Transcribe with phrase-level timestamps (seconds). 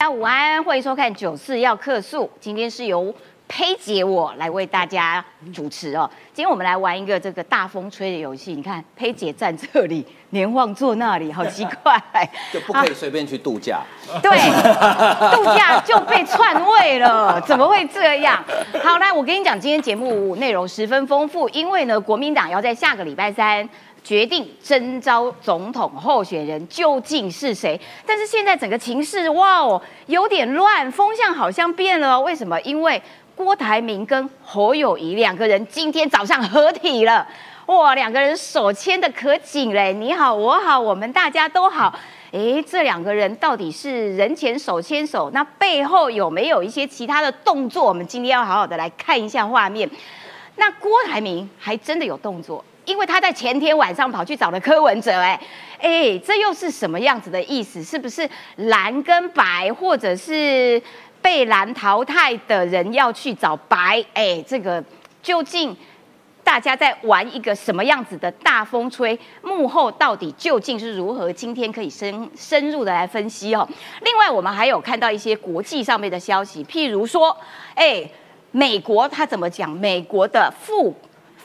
[0.00, 2.22] 大家午安，欢迎收看《九四要客诉》。
[2.38, 3.12] 今天是由
[3.48, 6.08] 佩姐我来为大家主持哦。
[6.32, 8.52] 今天我们来玩一个这个大风吹的游戏。
[8.54, 12.00] 你看，佩姐站这里，年晃坐那里，好奇怪。
[12.54, 13.80] 就不可以随便去度假。
[14.22, 14.30] 对，
[15.34, 18.40] 度假就被篡位了，怎么会这样？
[18.80, 23.68] 好，来，我跟你讲，今天节目内容十分丰富，因为呢，国民党要在下个礼拜三。
[24.08, 27.78] 决定征召总统候选人究竟是谁？
[28.06, 32.18] 但是现在整个情势哇哦有点乱，风向好像变了。
[32.18, 32.58] 为什么？
[32.62, 33.02] 因为
[33.36, 37.28] 郭台铭跟侯友谊两个人今天早上合体了，
[37.66, 39.92] 哇，两个人手牵的可紧嘞！
[39.92, 41.94] 你好，我好，我们大家都好。
[42.30, 47.84] 诶，这两个人到底是人前手牵手，那背后有没有一些其他的动作？
[47.84, 49.86] 我们今天要好好的来看一下画面。
[50.56, 52.64] 那郭台铭还真的有动作。
[52.88, 55.38] 因为他在前天晚上跑去找了柯文哲，哎，
[55.78, 57.84] 哎，这又是什么样子的意思？
[57.84, 60.80] 是不是蓝跟白，或者是
[61.20, 64.02] 被蓝淘汰的人要去找白？
[64.14, 64.82] 哎，这个
[65.22, 65.76] 究竟
[66.42, 69.18] 大家在玩一个什么样子的大风吹？
[69.42, 71.30] 幕后到底究竟是如何？
[71.30, 73.68] 今天可以深深入的来分析哦。
[74.00, 77.36] 另外，我们还有看到一些国际上面的消息，譬如说，
[77.74, 78.10] 哎，
[78.50, 79.68] 美国他怎么讲？
[79.68, 80.94] 美国的副。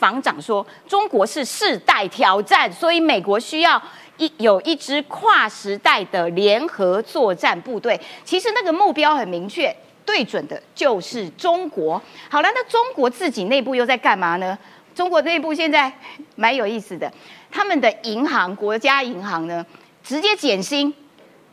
[0.03, 3.81] 防长说：“中国是世代挑战，所以美国需要
[4.17, 7.97] 一有一支跨时代的联合作战部队。
[8.25, 9.73] 其实那个目标很明确，
[10.05, 12.01] 对准的就是中国。
[12.29, 14.59] 好了，那中国自己内部又在干嘛呢？
[14.93, 15.89] 中国内部现在
[16.35, 17.09] 蛮有意思的，
[17.49, 19.65] 他们的银行，国家银行呢，
[20.03, 20.93] 直接减薪，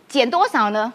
[0.08, 0.92] 减多少呢？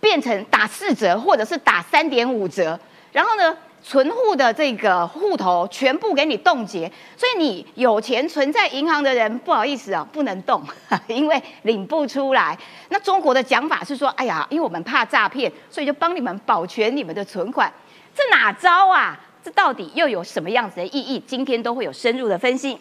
[0.00, 2.80] 变成打四折，或者是打三点五折，
[3.12, 3.56] 然后呢？”
[3.88, 10.60] 存户的这个户头全部给你冻结，所以你有钱存在银行的人，不好意思啊，不能动，
[11.06, 12.58] 因为领不出来。
[12.88, 17.72] 那中国的讲法是说，哎呀，因为我们怕诈骗，所以就帮你们保全你们的存款。
[18.12, 19.16] 这哪招啊？
[19.44, 21.22] 这到底又有什么样子的意义？
[21.24, 22.76] 今天都会有深入的分析。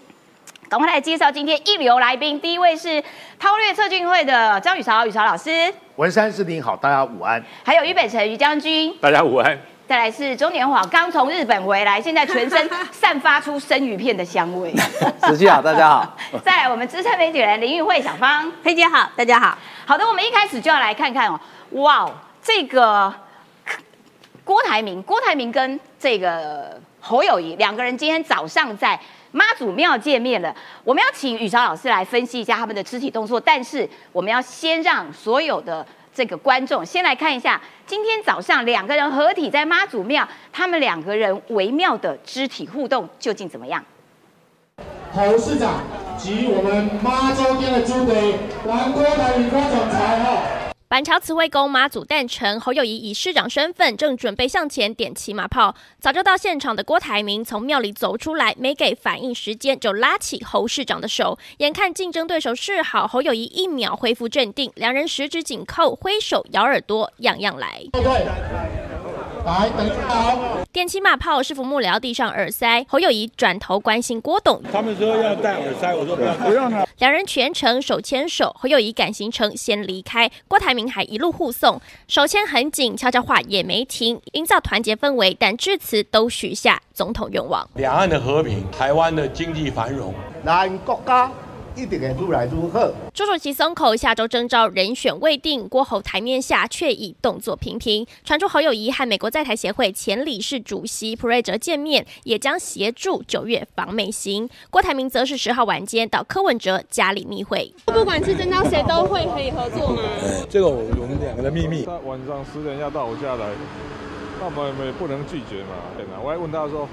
[0.67, 2.99] 赶快来介绍今天一流来宾，第一位是
[3.37, 5.71] 韬略策进会的张宇潮，宇潮老师。
[5.97, 7.39] 文山师您好，大家午安。
[7.63, 9.55] 还有俞北辰，于将军，大家午安。
[9.87, 14.73] 再来是中年华，刚从日本回来，现在全身散发出生鱼片的香味。
[15.21, 16.17] 子琪好，大家好。
[16.43, 19.55] 再来，我们资深媒体人林玉慧小芳，佩姐好，大家好。
[19.85, 21.39] 好的，我们一开始就要来看看哦，
[21.73, 22.09] 哇，
[22.41, 23.13] 这个
[24.43, 28.99] 郭台铭，郭台铭跟这个侯友谊两个人今天早上在
[29.31, 30.55] 妈祖庙见面了。
[30.83, 35.85] 我们要请宇超老师来分析一下他们的肢体动作，但是我们要先让所有的。
[36.15, 43.83] 这个观众先来看一下，今天早上两个人合体在妈祖庙，他们两个人微妙的肢体互动究竟怎么样？
[45.11, 45.81] 侯市长
[46.17, 50.64] 及我们妈周边的诸位，南郭台领导总裁哈。
[50.87, 67.81] 板桥慈惠宫妈祖诞辰，侯友谊以市长身份正准备向前点骑马炮，早就到现场的郭台铭从庙里走出来，没给反应时间就拉起侯市长的手，眼看竞争对手示好，侯友谊一秒恢复镇定，两人十指紧扣，挥手咬耳朵，样样来。
[69.45, 70.57] 来，等好。
[70.71, 74.59] 电骑马炮，师傅幕僚递上耳塞，侯友谊转头关心郭董。
[74.73, 76.87] 他们说要戴耳塞，我说不要，不用了。
[76.97, 90.11] 两人全程手牵手，侯友谊赶行程先离开，郭台铭还一路护送，手牵很紧，悄悄话也没停，营造团结氛围，但致辞都许下总统愿望：两岸的和平，台湾的经济繁荣，
[90.43, 91.29] 南国家。
[91.75, 92.93] 一点点出来如何？
[93.13, 95.67] 朱主席松口，下周征召人选未定。
[95.67, 104.49] 郭侯台面下却已动作频频传出侯友谊和美国在台协会前理事主席普瑞哲见面，也将协助九月访美行。
[104.69, 107.73] 郭台铭则是十号晚间到柯文哲家里密会。
[107.85, 110.01] 不管是征召谁，都会可以合作吗？
[110.49, 111.83] 这个我们两个的秘密。
[111.83, 113.49] 他晚上十点要到我家来，
[114.39, 115.75] 那我们也不能拒绝嘛。
[116.23, 116.87] 我还问他说：“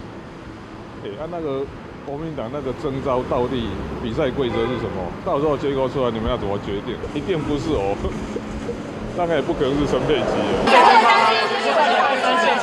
[1.04, 1.64] 哎，按那个。”
[2.04, 3.68] 国民党那个征召到底
[4.02, 5.10] 比赛规则是什么？
[5.24, 6.96] 到时候结果出来，你们要怎么决定？
[7.14, 7.96] 一定不是我，
[9.16, 10.26] 大概也不可能是陈佩琪。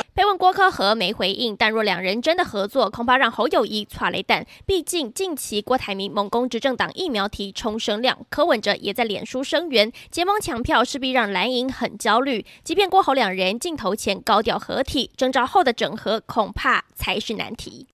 [0.12, 4.44] 被问郭科和没回应，但若两人真的合作，恐怕让侯友谊抓雷弹。
[4.66, 12.44] 毕竟近期郭台铭猛攻执政党疫苗题冲声量，柯文哲也在脸书声援，结盟抢票势必让蓝营很焦虑。
[12.62, 17.86] 即便郭侯两人镜头前高调合体，征召后的整合恐怕才是难题。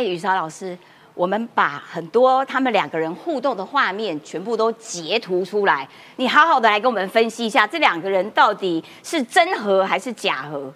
[0.00, 0.74] 哎，雨莎老师，
[1.12, 5.86] 我们把很多他们两个人互动的画面全部都截图出来，
[6.16, 10.72] 你好好的来跟我们分析一下，这两个人到底是真和还是假和？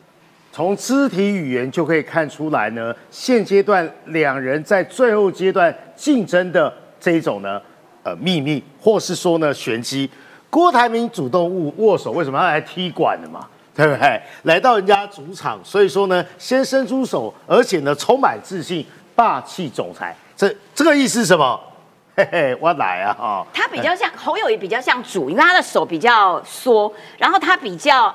[0.52, 7.58] 从肢体语言就可以看出来呢，现阶段两人在最后阶段竞争的这一种呢，
[8.02, 10.10] 呃，秘密或是说呢玄机。
[10.50, 13.48] 郭台铭主动握握手，为什么要来踢馆的嘛？
[13.74, 14.22] 对不对？
[14.42, 20.16] 来到人家主场，所以说呢，先伸出手，而且呢，充满自信，霸气总裁。
[20.36, 21.60] 这这个意思是什么？
[22.16, 23.16] 嘿嘿，我来啊！
[23.18, 28.14] 哈，他比较像侯友谊，比较像主，因为他的手比较缩，然后他比较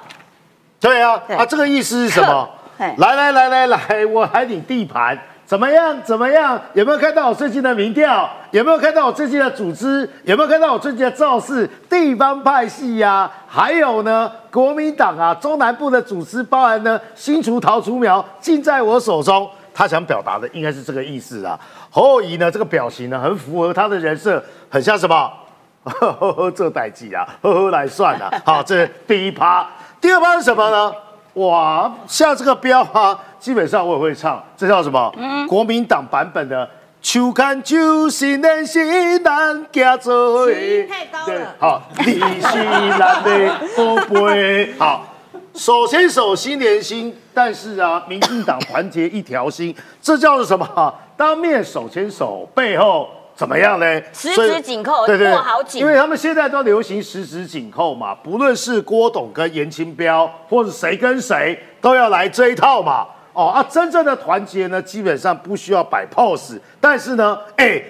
[0.80, 2.50] 对啊，对啊，这个意思是什么？
[2.78, 6.02] 来来来来来，我来你地盘，怎么样？
[6.02, 6.58] 怎么样？
[6.76, 8.30] 有没有看到我最近的民调？
[8.52, 10.10] 有没有看到我最近的组织？
[10.24, 11.70] 有没有看到我最近的造势？
[11.90, 19.50] 地方派系呀、还有呢，国民党啊，中南部的组织，包含呢新竹桃竹苗，尽在我手中。
[19.80, 21.58] 他想表达的应该是这个意思啊。
[21.90, 25.32] 侯友谊呢，这个表情呢，很符合他的人设，很像什么？
[25.86, 28.30] 呵呵呵，这代际啊，呵呵来算了。
[28.44, 29.66] 好，这是第一趴。
[30.02, 30.94] 第二趴是什么呢？
[31.36, 35.10] 哇，像这个标啊，基本上我也会唱，这叫什么？
[35.48, 36.70] 国民党版本的。
[37.02, 40.48] 秋干秋新年新难行做伙，
[40.90, 44.74] 太高了好，你是咱的宝贝。
[44.78, 45.06] 好，
[45.54, 50.94] 手牵手心连心，但是啊，民进党团结一条心，这叫做什么？
[51.16, 54.02] 当面手牵手，背后怎么样呢？
[54.12, 63.08] 十指紧扣对对，握好紧因为他们现在都流行十指紧扣嘛，不论是郭董跟严清标，或者谁跟谁，都要来这一套嘛。
[63.32, 67.82] 哦啊，真正的团结呢，基本上不需要摆 pose，但是呢，哎。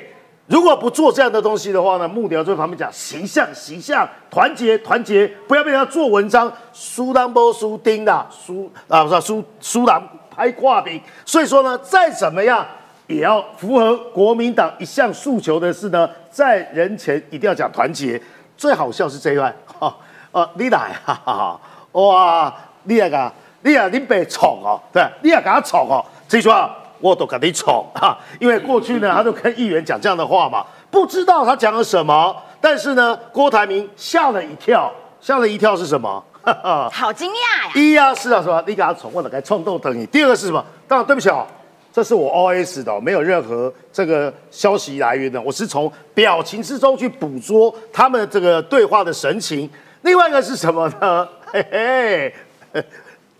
[0.49, 10.99] 如果不做这样的东西的话呢，幕僚就在旁边讲形象、形象、团结、团结，不要被人家做文章，输当波输丁的，输啊不是输输狼拍挂饼。
[11.23, 12.65] 所以说呢，再怎么样
[13.05, 18.19] 也要符合国民党一项诉求的是呢，在人前一定要讲团结。
[18.57, 19.95] 最好笑是这一段，哈、
[20.33, 21.61] 呃，你来，哈哈哈，
[21.93, 22.53] 哇，
[22.83, 23.31] 你那个，
[23.61, 36.23] 你啊，你被宠哦，对，你也给他宠哦，这句话我都给你宠哈，因为过去呢，他就跟议员讲这样的话嘛，不知道他讲了什么，但是呢，郭台铭吓了一跳，吓了一跳是什么？
[36.41, 36.89] 哈哈。
[36.91, 37.71] 好惊讶呀！
[37.75, 38.63] 一呀、是啊，是吧？
[38.67, 40.05] 你给他宠，我的该冲动等你。
[40.05, 40.63] 第二个是什么？
[40.87, 41.45] 当然对不起哦，
[41.91, 49.69] 这是我 OS 的哦，没有任何这个消息来源的，我是从表情之中去捕捉他们这个对话的神情。
[50.01, 51.27] 另外一个是什么呢？
[51.51, 51.65] 嘿
[52.71, 52.83] 嘿，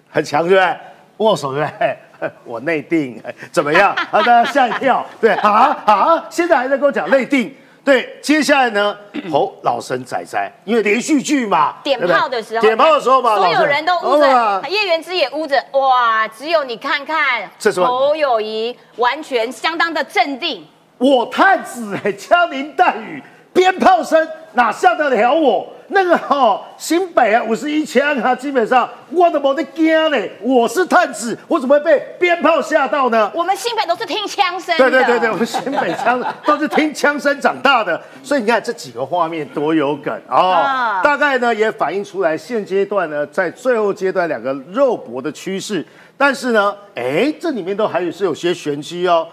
[0.09, 0.77] 很强对不对？
[1.17, 1.97] 握手对不对？
[2.43, 3.21] 我内定
[3.51, 3.93] 怎么样？
[4.11, 5.05] 啊，大家吓一跳。
[5.21, 7.55] 对啊啊，现在还在跟我讲内定。
[7.81, 8.95] 对，接下来呢，
[9.31, 16.27] 侯老神仔仔，因为连续剧嘛，点炮的时候，点炮的时候嘛，所有人都捂着，叶元之也捂着，哇！
[16.27, 20.67] 只有你看看，侯友谊完全相当的镇定，
[20.99, 23.23] 我太子哎，枪林弹雨，
[23.53, 25.67] 鞭炮声哪吓得了我？
[25.89, 30.31] 那个哈、新北啊，五十一枪啊，基本上我都没得惊嘞。
[30.41, 33.31] 我是探子，我怎么会被鞭炮吓到呢？
[33.33, 40.49] 我们新北都是听枪声的，对对对对，我们新北枪 都是听枪声长大的，所以你看这几个画面多有梗哦。
[40.51, 45.85] 啊大概呢也反映出来现阶段呢在最后阶段两个肉搏的趋势，
[46.17, 49.27] 但是呢，哎，这里面都还是有些玄机哦。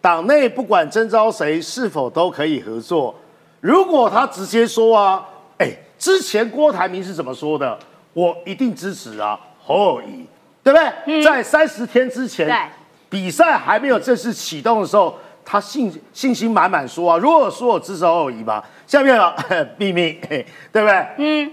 [0.00, 3.12] 党内不管征召谁，是否都可以合作？
[3.60, 5.35] 如果他直接说啊，哎，
[5.98, 7.78] 之前郭台铭是怎么说的？
[8.12, 10.26] 我一定支持啊，侯友谊，
[10.62, 11.22] 对不对？
[11.22, 12.70] 在三十天之前，
[13.10, 15.14] 比赛还没有正式启动的时候，
[15.44, 19.34] 他信信心满满说啊，如果说我支持侯友谊嘛，下面啊
[19.76, 21.06] 秘密，对不对？
[21.18, 21.52] 嗯，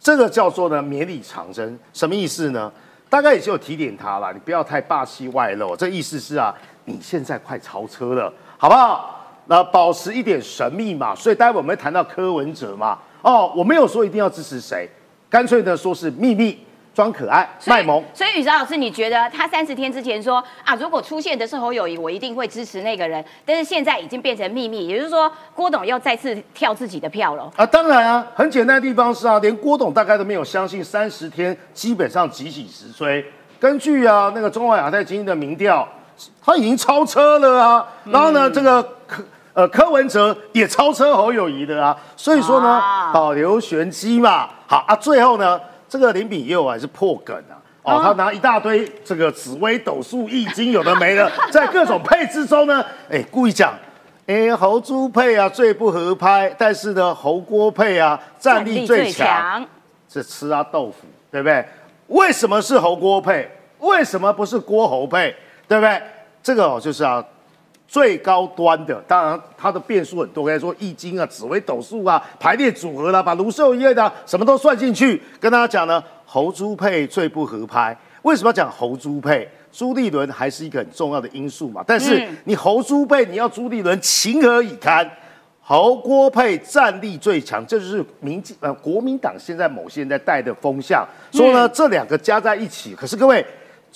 [0.00, 2.72] 这个叫做呢绵里藏针，什么意思呢？
[3.08, 5.76] 大概也就提点他了，你不要太霸气外露。
[5.76, 9.14] 这意思是啊，你现在快超车了，好不好？
[9.46, 11.14] 那保持一点神秘嘛。
[11.14, 12.98] 所以待会我们会谈到柯文哲嘛。
[13.22, 14.88] 哦，我没有说一定要支持谁，
[15.28, 16.58] 干脆呢说是秘密，
[16.94, 18.02] 装可爱，卖萌。
[18.14, 27.50] 所以宇哲老师，你觉得他三十天之前说啊，如果出现的是侯友谊，我一定会支持那个人，但是现在已经变成秘密，也就是说郭董要再次跳自己的票了。
[27.56, 33.24] 啊，当然啊，很简单的地方是啊，连郭董大概都没有相信三十天基本上几起直追。
[33.60, 35.86] 根据啊那个中华亚太经济的民调，
[36.40, 37.86] 他已经超车了啊。
[38.04, 39.24] 然后呢，这个柯
[39.58, 41.96] 呃柯文哲也超车侯友谊的啊。
[42.16, 44.48] 所以说呢，啊保留玄机嘛。
[44.68, 47.58] 好啊，最后呢，这个林炳佑还是破梗啊。
[47.82, 53.72] 哦，他拿一大堆这个紫微斗数、易经，有的没的， 在各种配置中呢，哎，故意讲，
[54.26, 59.66] 哎，侯朱配啊最不合拍，但是呢，侯郭配啊战力最强，
[60.08, 61.66] 是吃啊豆腐，对不对？
[62.08, 63.50] 为什么是侯郭配？
[63.80, 65.34] 为什么不是郭侯配？
[65.66, 66.00] 对不对？
[66.42, 67.24] 这个哦，就是啊，
[67.88, 75.20] 最高端的，当然它的变数很多，可以说易经啊、紫微斗数啊、排列组合啦、把卢秀叶的、什么都算进去。
[75.40, 77.96] 跟大家讲呢，侯猪配最不合拍。
[78.22, 79.48] 为什么要讲侯猪配？
[79.72, 81.82] 朱立伦还是一个很重要的因素嘛。
[81.86, 85.10] 但是嗯你侯猪配，你要朱立伦情何以堪？
[85.60, 93.44] 侯郭配战力最强，这就是民进呃国民党现在某些人在带的风向，所以呢这两个加在一起，可是各位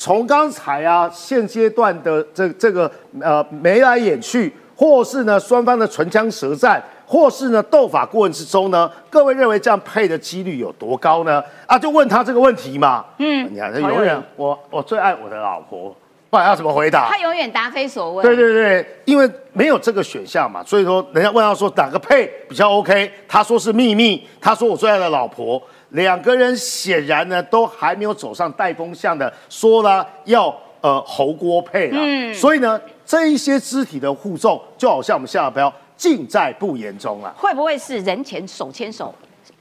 [0.03, 2.91] 从刚才啊现阶段的这这个
[3.21, 11.41] 呃眉来眼去，或是呢双方的唇枪舌战，或是呢斗法过程之中呢，各位认为这样配的几率有多高呢？
[11.69, 13.05] 啊，就问他这个问题嘛。
[13.19, 15.95] 嗯，你看他永远我我最爱我的老婆，
[16.29, 17.09] 不然要怎么回答？
[17.09, 18.27] 他永远答非所问。
[18.27, 37.33] 对对对，因为没有这个选项嘛，所以说人家问他说哪个配比较 OK，他说是秘密，他说我最爱的老婆，两个人显然呢都还没有走上带风向的，说了要呃侯郭配了，嗯，所以呢这一些肢体的互动就好像我们下标尽在不言中了。
[37.37, 39.15] 会不会是人前手牵手，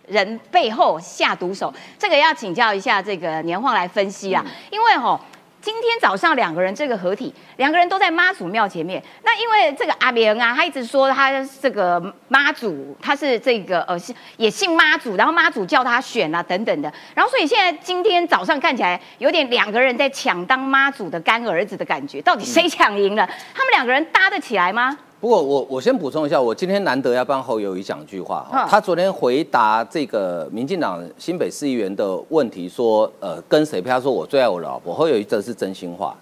[0.07, 1.73] 人背后下毒手？
[1.99, 5.19] 这个要请教一下这个年晃来分析啊，因为吼。
[5.61, 9.01] 今天早上两个人这个合体，两个人都在妈祖庙前面。
[9.23, 13.95] 那因为这个阿明啊，他一直说他这个妈祖，他是这个呃
[14.37, 16.91] 也姓妈祖，然后妈祖叫他选啊等等的。
[17.13, 23.29] 然后所以现在今天早上看起来有点两个人在抢当妈祖的干儿子的感觉，到底谁抢赢了？
[23.53, 24.97] 他们两个人搭得起来吗？
[25.21, 28.65] 不过我我先补充一下，我今天难得要帮侯友谊讲一句话哈。
[28.67, 33.87] 他昨天回答这个民进党新北市议员的问题，说呃跟谁配？
[33.87, 34.95] 他说我最爱我老婆。
[34.95, 36.15] 侯友谊这是真心话，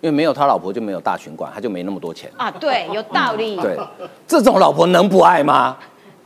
[0.00, 2.50] 因为没有他老婆就没有大群馆，他就没那么多钱啊。
[2.50, 3.56] 对， 有道理。
[3.56, 3.78] 对，
[4.26, 5.76] 这种老婆能不爱吗？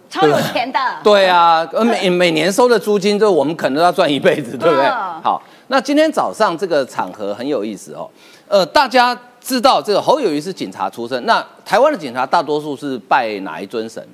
[0.08, 0.78] 超有钱的。
[1.04, 4.86] 对啊，每每年收的租金，就我们可能要赚一辈子，对不对？
[5.22, 8.08] 好，那今天早上这个场合很有意思哦，
[8.48, 9.14] 呃，大家。
[9.40, 14.06] 知道这个侯友谊是警察出身，那台湾的警察大多数是拜哪一尊神？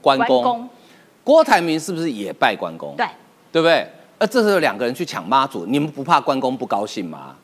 [0.00, 0.68] 关公。
[1.24, 2.94] 郭台铭是不是也拜关公？
[2.96, 3.06] 对，
[3.52, 3.86] 对不对？
[4.18, 7.34] 呃，这时候两个人去抢妈祖，你们不怕关公不高兴吗？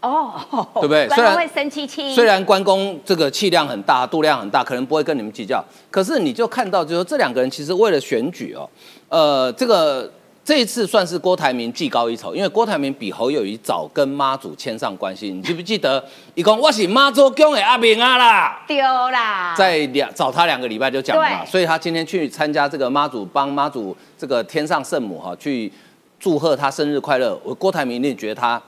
[0.00, 0.40] 哦，
[0.74, 1.08] 对不对？
[1.08, 2.14] 虽然会生气气。
[2.14, 8.68] 虽然关公这个气量很大，度量很大，可能不会跟你们计较，可是你就看到，就是说这两个人其实为了选举哦，
[9.08, 10.10] 呃，这个。
[10.44, 15.30] 这一次算是郭台铭技高一筹，因为郭台铭比侯友谊早跟妈祖牵上关系。
[15.30, 16.04] 你记不记得？
[16.34, 18.76] 一共我是妈祖宫的阿明啊啦，丢
[19.10, 25.72] 啦，在两找他两个礼拜就讲了嘛，所以他今天去参加这个妈祖帮妈祖这个天上圣母哈去
[26.20, 27.40] 祝贺他生日快乐。
[27.42, 28.60] 我郭台铭一定觉得他。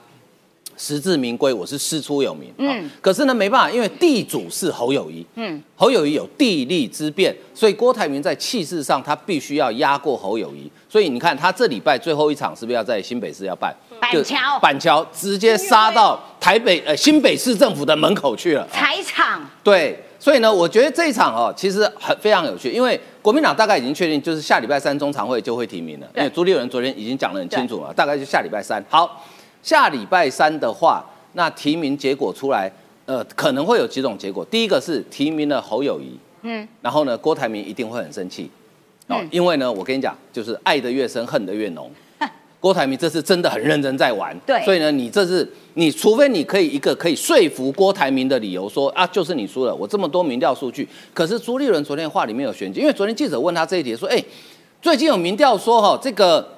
[0.79, 2.53] 实至名归，我是师出有名。
[2.59, 5.25] 嗯，可是呢，没办法，因为地主是侯友谊。
[5.33, 10.71] 嗯，侯友谊有地利之便，所以郭台铭在气势上他必须要压过侯友谊。
[10.97, 13.71] 所以你看，他这礼拜最后一场是不是要在新北市要办？
[14.01, 18.67] 板桥，板桥直接杀到台北呃新北市政府的门口去了。
[18.71, 19.47] 踩场。
[19.63, 26.07] 对，所以呢，我觉得这一场哦，其实很非常有趣，因为国民党大概已经确定，就是下礼拜三中常会就会提名了。
[26.15, 28.83] 因为朱立伦昨天已经讲得很清楚了，大概就下礼拜三。
[28.89, 29.23] 好。
[29.61, 32.71] 下礼拜三的话，那提名结果出来，
[33.05, 34.43] 呃，可能会有几种结果。
[34.45, 38.49] 第一个是提名了侯友谊，嗯，然后呢，郭台铭一定会很生气，
[39.07, 41.91] 哦，因为呢，我跟你讲，就是爱的越深，恨的越浓。
[42.59, 54.23] 郭台铭这次真的很认真在玩，对，所以呢，你这次，你除非你可以一个可以说服郭台铭的理由，说啊，就是你输了，我这么多民调数据，可是朱立伦昨天话里面有玄机，因为昨天记者问他这一题，说，哎，
[54.81, 56.53] 最近有民调说哈，这个。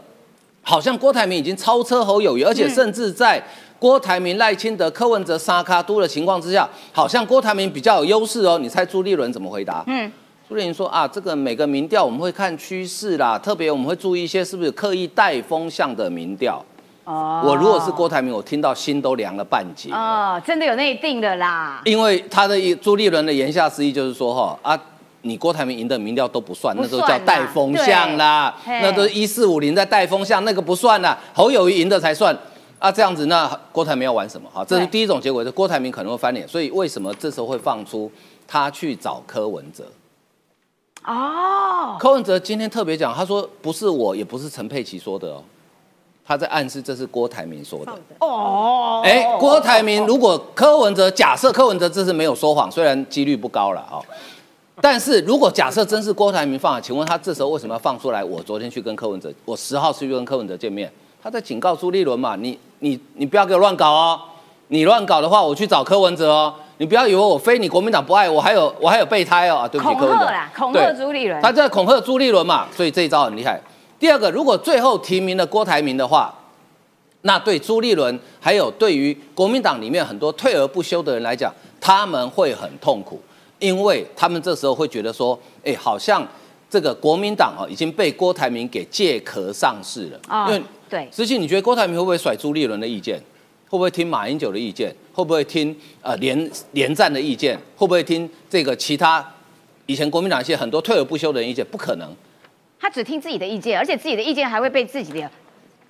[0.61, 3.41] 好像郭台铭已经超车侯友谊，而且甚至在
[3.79, 8.59] 郭台铭、赖清德、柯文哲、沙卡都的情况之下，好像郭台铭比较有优势哦。
[8.59, 9.83] 你猜朱立伦怎么回答？
[9.87, 10.11] 嗯，
[10.49, 16.59] 朱立伦说啊，这个每个民调我们会看趋势啦，特别我们会注意一些是不是刻意带风向的民调。
[17.03, 19.91] 哦，我如果是郭台铭，我听到心都凉了半截。
[19.91, 21.79] 哦，真的有内定的啦。
[21.85, 24.79] 因为他的朱立伦的言下之意就是说哈啊。
[25.21, 31.15] 你郭台铭赢的民调都不算，那时候叫带风向啦，那都是一四五零在带风向，那个不算啦。
[31.33, 32.33] 侯友谊赢的才算
[32.79, 34.49] 啊，这样子那郭台铭要玩什么？
[34.51, 36.47] 哈，这是第一种结果，是郭台铭可能会翻脸。
[36.47, 38.09] 所以为什么这时候会放出
[38.47, 39.83] 他去找柯文哲？
[41.05, 45.41] 哦，柯文哲今天特别讲，他说不是我，也不是陈佩琪说的哦，
[46.25, 47.91] 他在暗示这是郭台铭说的。
[48.19, 53.97] 哦，哎，郭台铭如果柯文哲假设柯文哲这是没有说谎，虽然几率不高了啊。
[54.81, 58.23] 但是如果假设真是郭台铭放，请问他这时候为什么要放出来？
[58.23, 60.89] 我昨天去跟柯文哲，我十号去跟柯文哲见面，
[61.21, 64.19] 他在警告朱立伦嘛，你你你不要给我乱搞哦，
[64.67, 73.59] 你乱搞的话，我去找柯文哲哦，你不要以为我非你国民党不爱我，还有我还有备胎哦，对不起，恐吓啦，恐吓朱立伦，他在恐吓朱立伦嘛，所以这一招很厉害。
[73.99, 76.33] 第二个，如果最后提名了郭台铭的话，
[77.23, 83.21] 那对朱立伦还有对于国民党里面很多退而不休的人来讲，他们会很痛苦。
[83.59, 86.25] 因为他们这时候会觉得说，哎，好像
[86.69, 90.19] 这个国民党啊已经被郭台铭给借壳上市了。
[90.29, 93.21] 啊，因为对，实际你觉得郭台铭会不会甩朱立伦的意见？
[93.69, 94.93] 会不会听马英九的意见？
[95.13, 97.55] 会不会听呃连连战的意见？
[97.77, 99.25] 会不会听这个其他
[99.85, 102.09] 以前国民党一些很多退而不休的人意见，不可能。
[102.79, 105.29] 他只听自己的意见，而且自己的意见还会被自己的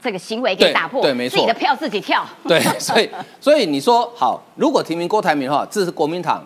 [0.02, 2.26] 这个行为给打破，对没错自己的票自己跳。
[2.48, 3.10] 对， 所以
[3.40, 6.46] 所以你说好，如果提名郭台铭的话，这是国民党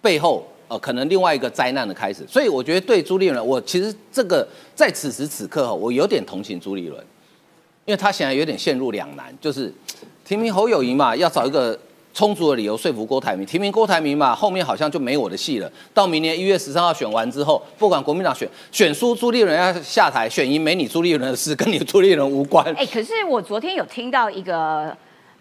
[0.00, 2.26] 背后呃可能另外一个灾难的开始。
[2.26, 6.98] 所以我觉得对朱立伦，我其实这个在此时此刻哈，我有点同情朱立伦，
[7.84, 9.70] 因为他现在有点陷入两难，就是
[10.24, 11.78] 提名侯友谊嘛，要找一个。
[12.16, 15.68] 充足的理由说服郭台铭提名郭台铭嘛，后面好像就没我的戏了。
[15.92, 22.64] 到明年一月十三号选完之后，不管国民党选选输朱立伦要下台，选赢没你朱立伦的事，跟你朱立伦无关。
[22.76, 24.96] 哎、可是我昨天有听到一个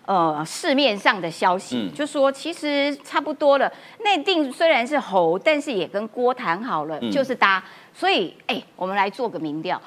[0.07, 3.71] 呃市面上的消息，嗯就说其实差不多了。
[3.99, 7.63] 内定虽然是侯，但是也跟郭谈好了，嗯就是搭。
[7.93, 9.79] 所以哎、我们来做个民调，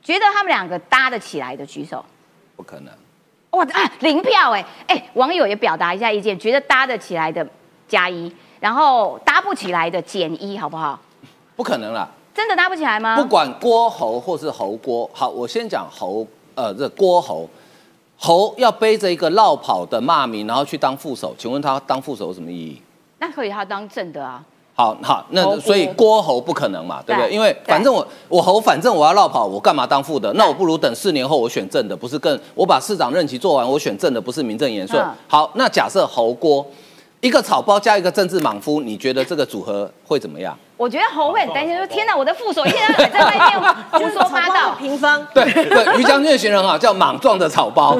[0.00, 2.04] 觉得他们两个搭得起来的举手。
[2.54, 2.94] 不可能。
[3.52, 7.46] 哇啊，零票哎哎，网友也表达一下意见，觉得搭得起来的
[7.86, 10.98] 加一，然后搭不起来的减一，好不好？
[11.54, 12.08] 不可能啦！
[12.34, 13.14] 真的搭不起来吗？
[13.14, 17.46] 不管郭侯或是侯郭，好，我先讲侯，呃，这郭侯，
[18.16, 22.82] 侯要背着一个绕跑的骂名，然后去当副手，请问他当副手有什么意义？
[23.18, 24.42] 那可以他当正的啊。
[24.74, 27.28] 好好，那所以郭侯不可能嘛，对不对？
[27.28, 30.32] 对因为反正我我侯，反正我要绕跑，我干嘛当副的？
[30.32, 35.14] 那我不如等四年后我选正的，不是更我把市长任期做完，我选正的，不是名正言顺嗯？
[35.28, 36.66] 好，那假设侯郭
[37.20, 40.56] 一个草包加一个政治莽夫，你觉得这个组合会怎么样？
[40.78, 44.74] 我觉得侯会很担心，说天哪，我的副手一天到晚在外面 胡说八道。
[44.78, 47.96] 平方，对对，于将军的形容哈，叫莽撞的草包，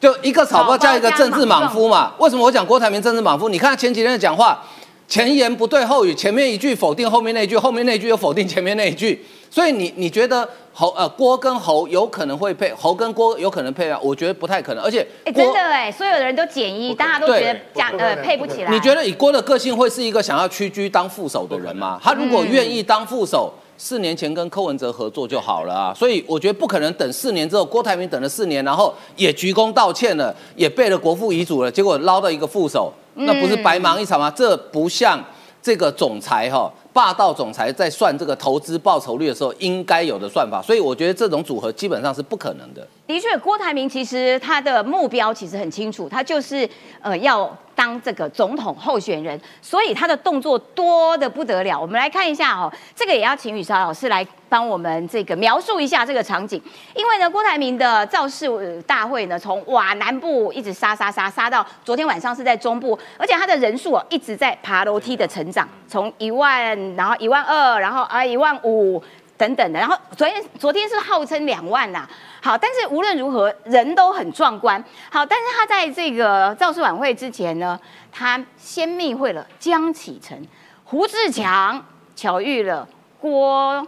[0.00, 2.12] 就一个草包加一个政治莽夫嘛。
[2.18, 3.48] 为什么我讲郭台铭政治莽夫？
[3.48, 4.60] 你看他前几天的讲话，
[5.08, 9.24] 前言不对后语，前面一句否定后面那一句，后面那一句又否定前面那一句。
[9.50, 13.98] 所以你你觉得侯呃郭跟侯有可能会配，侯跟郭有可能配啊？
[14.02, 18.70] 我觉得不太可能，而且哎，郭真的哎，所有的人都减一，大家都觉得对加呃配不起来。
[18.70, 21.98] 你觉得以郭的个性会是一个想要屈居当副手的人吗？
[22.02, 25.94] 他如果愿意当副手，四年前跟柯文哲合作就好了啊。
[25.94, 34.30] 所以我觉得不可能等四年之后，郭台铭等了四年，然后也鞠躬道歉了，也背了国父遗嘱了，结果捞到一个副手，那不是白忙一场吗？
[34.30, 35.22] 这不像
[35.62, 36.72] 这个总裁哈。
[36.92, 42.84] 霸道总裁在算这个投资报酬率的时候应该有的算法，所以我觉得这种组合基本上是不可能的。
[43.08, 46.68] 的确，郭台铭其实他的目标其实很清楚，他就是
[47.00, 51.80] 呃要当这个总统候选人，所以他的动作多的不得了。
[51.80, 56.62] 我们来看一下哦，这个也要请雨莎老师来帮我们这个描述一下这个场景，
[56.94, 58.46] 因为呢，郭台铭的造势
[58.82, 69.02] 大会呢，从哇南部一直杀杀杀杀到昨天晚上是在中部，而且他的人数哦一直在爬楼梯的成长，从一万，然后一万二，然后啊一万五。
[69.38, 72.06] 等等的，然后昨天昨天是号称两万呐、
[72.42, 77.78] 好，但是无论如何人都很壮观，好，但是他在这个造势晚会之前呢，
[78.12, 80.46] 他先密会了江启臣、
[80.84, 81.82] 胡志强，
[82.14, 82.86] 巧遇了
[83.18, 83.86] 郭。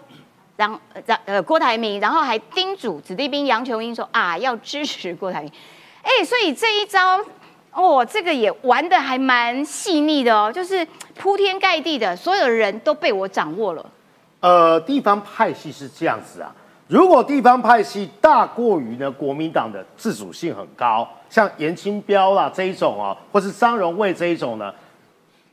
[0.56, 5.50] 然让呃郭台铭，然后还叮嘱子弟兵杨琼英说啊要支持郭台铭，
[6.02, 7.18] 哎，所以这一招
[7.72, 13.90] 哦，这个也玩的还蛮细腻的哦，就是铺天盖地的，所有人都被我掌握了。
[14.40, 16.50] 呃，地方派系是这样子啊。
[16.88, 24.72] 如果地方派系大过于呢国民党的自主性很高，像严清标啦这一种啊，或是张荣卫这一种呢，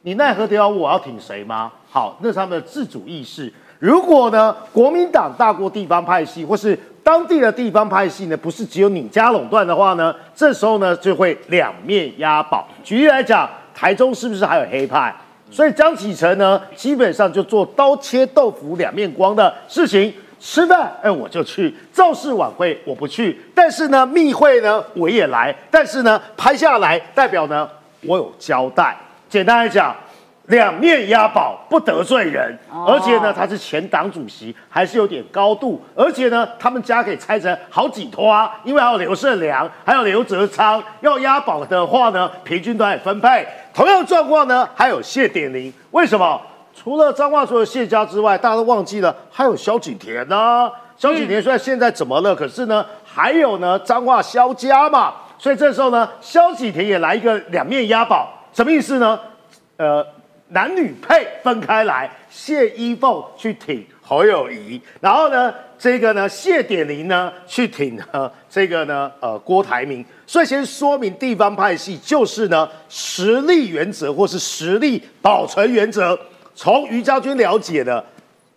[0.02, 1.71] 你奈何得了我要挺谁吗？
[1.89, 3.54] 好，那是他们的自主意识。
[3.78, 12.67] 如果呢国民党大过地方派系，或是当地的地方派系呢，不是只有你家垄断的话呢，这时候呢就会两面押宝。
[12.84, 15.15] 举例来讲，台中是不是还有黑派？
[15.49, 20.13] 所以江启臣呢，基本上就做刀切豆腐两面光的事情。
[20.39, 25.53] 吃饭，哎，我就去；造势晚会我不去，但是呢，密会呢我也来。
[25.71, 27.67] 但是呢，拍下来代表呢
[28.01, 28.95] 我有交代。
[29.27, 29.95] 简单来讲，
[30.45, 35.83] 两面押宝不得罪人，而且呢他是前党主席，还是有点高度。
[35.95, 40.81] 而且呢，他们家可以拆成好几拖啊，因为还有刘胜良，还有刘哲昌。
[41.01, 43.43] 要押宝的话呢，平均都来分配。
[43.77, 46.41] 同样状况呢，还有谢点玲，为什么？
[46.73, 59.19] 除了张化所有谢家之外，大家都忘记了还有萧景田呢、萧景田虽然现在怎么了，可是呢，还有呢张化萧家嘛，所以这时候呢，萧景田也来一个两面押宝，什么意思呢？
[59.75, 60.03] 呃，
[60.47, 76.17] 男女配分开来，谢依凤去挺侯友谊，然后呢，这个呢谢点玲呢去挺呢这个呢呃郭台铭，所以先说明地方派系就是呢实力原则或是实力保存原则。
[76.56, 78.04] 从于家军了解的，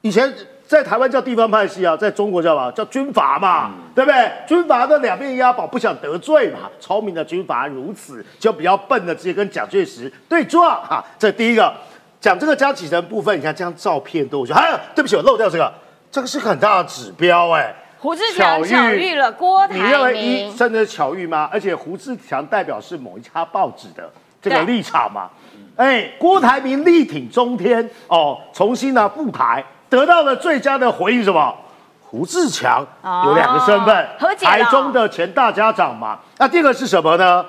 [0.03, 0.33] 以前
[0.67, 2.71] 在台湾叫地方派系啊，在中国叫什么？
[2.71, 4.31] 叫军阀嘛，对不对？
[4.47, 6.71] 军阀的两面押宝，不想得罪嘛。
[6.79, 11.05] 聪明的军阀如此，就比较笨的直接跟蒋介石对撞哈。
[11.19, 11.75] 这第一个，
[12.21, 15.73] 讲这个加几成部分，你看这张照片都我觉得，还有对不起，我漏掉这个，
[16.11, 17.75] 这个是很大的指标哎。
[17.99, 21.49] 胡志强巧遇了郭台你铭，认为一真的是巧遇吗？
[21.53, 25.29] 而且胡志强代表是某一家报纸的这个立场嘛？
[25.77, 31.55] 哎，郭台铭力挺中天哦，重新呢复台，得到了最佳的回应什么？
[32.03, 34.09] 胡志强哦有两个身份，
[34.41, 36.19] 台中的前大家长嘛。
[36.39, 37.45] 那第二个是什么呢？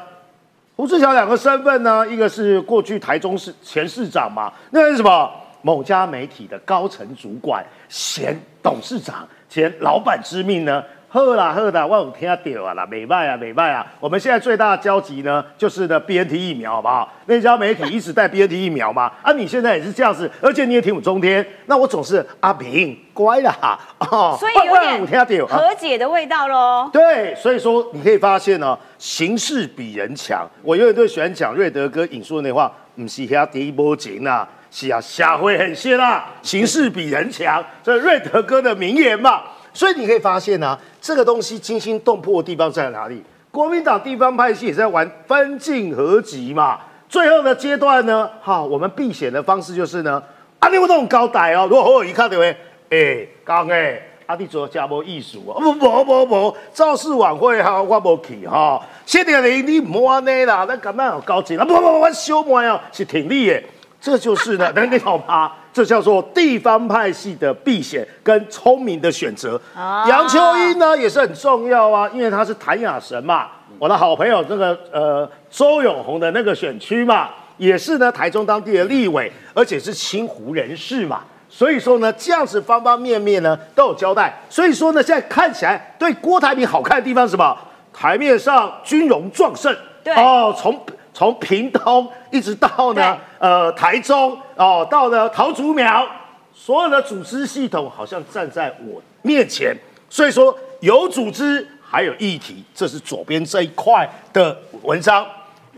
[0.82, 5.30] 胡志强两个身份呢，一个是过去台中市前市长嘛，那个是什么？
[5.62, 10.84] 某家媒体的高层主管，前董事长，前老板之命呢？
[11.13, 13.86] 喝啦喝啦，我有听到啊啦，美卖啊美卖啊！
[14.00, 17.12] 我们现在最大的交集呢，就是呢 BNT 疫苗，好不好？
[17.26, 26.89] 那家媒体一直带 BNT 疫苗嘛，啊，你现在也是这样子，而且你也挺我中天，那我总是阿平乖啦，哦，所以有我我有听到和解的味道喽。
[26.93, 30.50] 对，所以说你可以发现呢，形势比人强。
[30.63, 39.41] 我永远都喜欢讲瑞德哥引述的那话，唔是遐第一波情呐，是啊，社会很险啦，形势比人强，这是瑞德哥的名言嘛。
[39.73, 43.23] 所以你可以发现呢、这个东西惊心动魄的地方在哪里？
[43.51, 46.79] 国民党地方派系也在玩分进合集嘛。
[47.10, 50.21] 最后的阶段呢，哈，我们避险的方式就是呢，
[50.60, 52.55] 啊，你有那种高台哦，如果好有一看到会，
[52.89, 54.07] 哎，讲诶。
[54.27, 55.60] 阿弟做加无艺术啊？
[55.60, 58.81] 无无无无，造势晚会哈，我无去哈。
[59.05, 61.65] 谢点你你唔安尼啦，那感觉有高级啦。
[61.65, 63.62] 不不不，我小妹哦，是挺力耶。
[63.99, 65.51] 这就是呢，能给好吗？
[65.73, 69.60] 这叫做地方派系的避险跟聪明的选择。
[69.75, 73.47] 啊杨秋英呢也是很重要啊，因为他是谭雅神嘛，
[73.79, 81.21] 我的好朋友那个呃周永红的那个选区嘛，也是呢台中当地的立委，而且是清湖人士嘛。
[81.49, 84.41] 所以说呢，这样子方方面面呢都有交代。
[84.49, 87.57] 所以说呢，现在看起来对郭台铭好看的地方是什么？
[87.93, 90.79] 台面上军容壮盛，对哦，从
[91.13, 96.08] 从屏东一直到呢呃台中哦，到了桃竹苗，
[96.54, 99.76] 所有的组织系统好像站在我面前。
[100.10, 105.26] 所以说有组织还有议题，这是左边这一块的文章。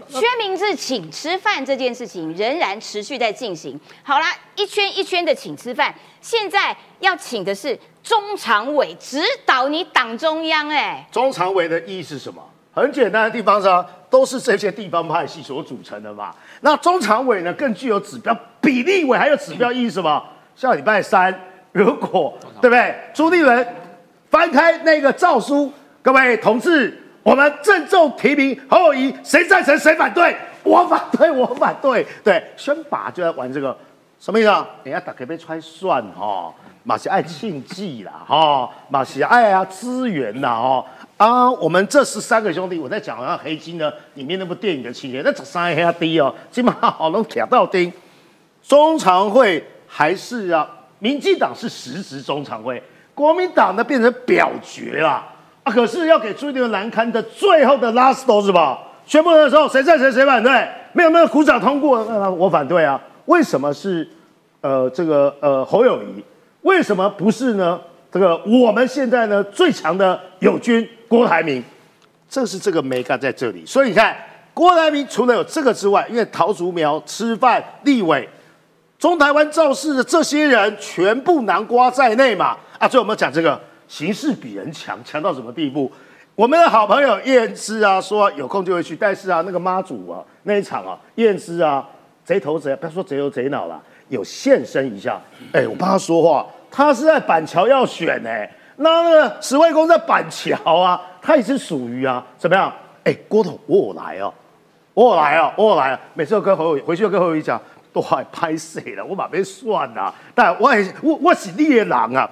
[0.10, 3.80] 薛明志请吃饭这件事情仍然持续在进行。
[4.04, 12.44] 好啦，一圈一圈的请吃饭，现在要请的是中常委指导你党中央、哎，中常委的意义是什么？
[12.74, 16.34] 很简单的地方上，都是这些地方派系所组成的嘛。
[16.62, 20.24] 那中常委呢，更具有指标比例委还有指标意义是什么？
[20.56, 21.34] 下礼拜三，
[21.72, 22.96] 如果对不对？
[23.14, 23.66] 朱立伦
[24.30, 30.36] 翻开那个诏书，各位同志，我们郑重提名侯友谊，谁赞成谁反对？
[30.64, 32.06] 我反对，我反对。
[32.24, 33.76] 对，宣拔就在玩这个，
[34.20, 34.68] 什么意思啊？
[34.84, 40.86] 人家打开被揣算哈，马是爱庆忌啦哈，马是爱啊资源啦哦
[41.18, 47.92] 啊，我们这十三个兄弟，我在讲好像黑金呢里面那部电影的情节，那十三个兄弟哦，基本上好能挑到钉。
[48.62, 50.68] 中常会还是啊，
[51.00, 52.82] 民进党是实质中常会，
[53.14, 55.24] 国民党呢变成表决啦
[55.64, 58.80] 啊，可是要给朱立伦难堪的最后的 last 都是吧？
[59.06, 60.68] 宣布的时候谁赞成谁反对？
[60.94, 63.00] 没有没有鼓掌通过，呃，我反对啊。
[63.26, 64.08] 为什么是
[64.62, 66.24] 呃这个呃侯友谊？
[66.62, 67.80] 为什么不是呢？
[68.14, 71.64] 这个我们现在呢最强的友军郭台铭，
[72.30, 73.66] 这是这个美感在这里。
[73.66, 74.16] 所以你看，
[74.54, 78.30] 郭台铭除了有这个之外，因为桃竹苗吃饭立委。
[79.00, 82.56] 中台湾造势的这些人全部南瓜在内嘛？
[82.78, 85.92] 啊，最后我们讲这个形势比人强，强到什么地步？
[86.36, 91.86] 我们的好朋友燕之啊，说有空就会去，但是啊，那个妈祖啊那一场啊，燕之啊
[92.24, 95.20] 贼头贼，不要说贼头贼脑了，有现身一下。
[95.52, 96.46] 哎，我帮他说话，
[96.76, 102.74] 他是在板桥要选哎、那那个石卫公在板桥啊，他也是属于啊，怎么样？
[103.04, 104.34] 哎，郭董我有来哦。
[104.96, 106.00] 我有来啊，我有来啊！
[106.16, 109.06] 每次都跟侯友回去都跟侯友谊讲，都还拍谁了？
[109.06, 112.30] 我马被算了，但我也我我是猎狼啊。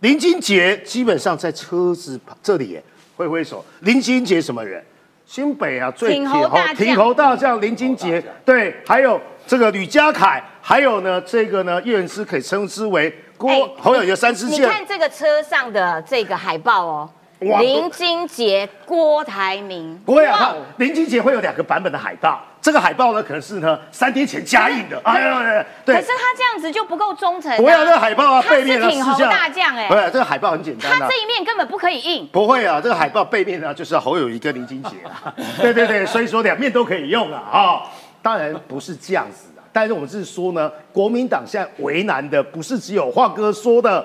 [0.00, 2.82] 林金杰基本上在车子这里耶
[3.16, 3.64] 挥挥手。
[3.80, 4.84] 林金杰什么人？
[5.24, 13.14] 新北啊，最挺侯大将挺侯大将林金杰，对，还有这个吕家凯，还有呢这个呢叶元之可以称之为
[13.48, 14.62] 侯友谊的三支箭。
[14.62, 27.56] 你看这个车上的这个海报哦，林金杰、郭台铭，不会啊，林金杰会有两个版本的海报，这个海报呢可能是呢三天前加印的，哎呀，对，可是他这样子就不够忠诚、啊。
[27.56, 31.14] 不会啊，这个海报啊背面啊是挺侯大将哎、不是这个海报很简单啊他这。
[31.20, 32.26] 一面根本不可以印。
[32.26, 37.82] 不会啊，这个海报背面呢就是侯友谊跟林金杰啊，对对对，所以说两面都可以用啊啊、
[38.20, 44.04] 当然不是这样子的，但是我们是说呢，国民党现在为难的不是只有华哥说的，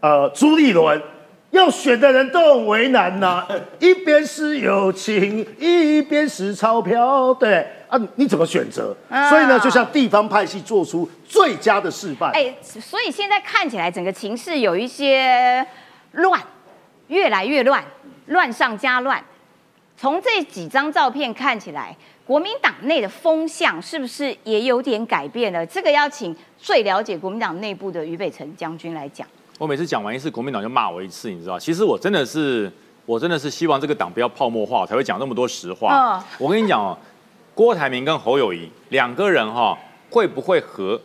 [0.00, 1.00] 呃，朱立伦，
[1.50, 3.46] 要选的人都很为难呐、
[3.80, 8.94] 一边是友情，一边是钞票，对啊，你怎么选择？
[9.08, 12.30] 啊所以呢，就像地方派系做出最佳的示范。
[12.32, 15.66] 哎，所以现在看起来整个情势有一些
[16.12, 16.38] 乱，
[17.08, 17.82] 越来越乱，
[18.26, 19.22] 乱上加乱。
[19.96, 25.64] 从这几张照片看起来，国民党内的风向是不是也有点改变了？
[25.64, 29.24] 这个要请最了解国民党内部的于北辰将军来讲。
[29.58, 31.56] 我每次讲完一次，国民党就骂我一次，你知道？
[31.56, 32.70] 其实我真的是，
[33.06, 36.18] 我真的是希望这个党不要泡沫化，我才会讲那么多实话。
[36.18, 36.98] 嗯我跟你讲哦，
[37.54, 39.78] 郭台铭跟侯友谊两个人哈、
[40.10, 41.00] 会不会和？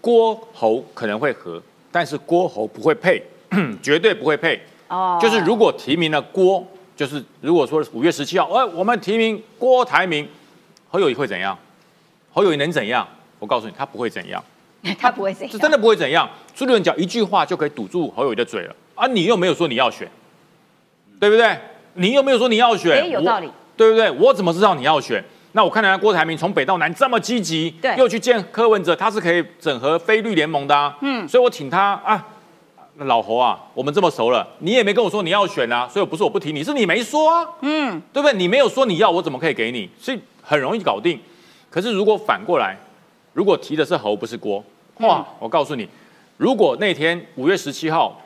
[0.00, 3.22] 郭侯可能会合，但是郭侯不会配，
[3.82, 4.58] 绝对不会配。
[4.88, 6.66] 哦就是如果提名了郭，
[7.00, 10.28] 就是如果说五月十七号，哎，我们提名郭台铭，
[10.90, 11.56] 侯友谊会怎样？
[12.30, 13.08] 侯友谊能怎样？
[13.38, 14.44] 我告诉你，他不会怎样。
[15.00, 16.28] 他不会怎样，这真的不会怎样。
[16.54, 19.06] 朱立伦讲一句话就可以堵住侯友谊的嘴了啊！
[19.06, 20.06] 你又没有说你要选，
[21.18, 21.58] 对不对？
[21.94, 24.10] 你又没有说你要选，哎有道理对不对？
[24.10, 25.24] 我怎么知道你要选？
[25.52, 32.26] 那我看人家郭台铭从北到南这么积极，对又去见柯文哲，他是可以整合非绿联盟的、啊，嗯所以我请他啊。
[32.94, 38.36] 那老侯啊，我们这么熟了，你也没跟我说你要选啊，所以不是我不提你，是你没说啊，嗯，对不对？
[38.36, 39.88] 你没有说你要，我怎么可以给你？
[39.98, 41.18] 所以很容易搞定。
[41.70, 42.76] 可是如果反过来，
[43.32, 44.62] 如果提的是侯不是郭，
[44.98, 45.88] 哇，嗯我告诉你，
[46.36, 48.20] 如果那天五月十七号，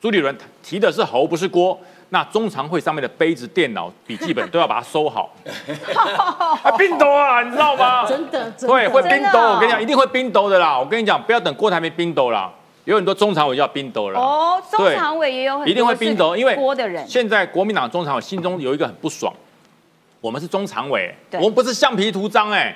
[0.00, 1.78] 朱立伦提的是侯不是郭，
[2.10, 5.32] 那中常会上面的杯子、电脑、笔记本 都要把它收好，
[6.62, 8.04] 啊冰斗啊，你知道吗？
[8.04, 10.78] 真的，真的对，会冰斗，我跟你讲，一定会冰斗的啦。
[10.78, 12.52] 我跟你讲，不要等郭台铭冰斗啦，
[12.88, 14.18] 有很多中常委要冰斗了。
[14.18, 16.58] 哦，中常委也有很多一定会冰斗，因为
[17.06, 19.30] 现在国民党中常委心中有一个很不爽，
[20.22, 22.74] 我们是中常委，我们不是橡皮图章哎。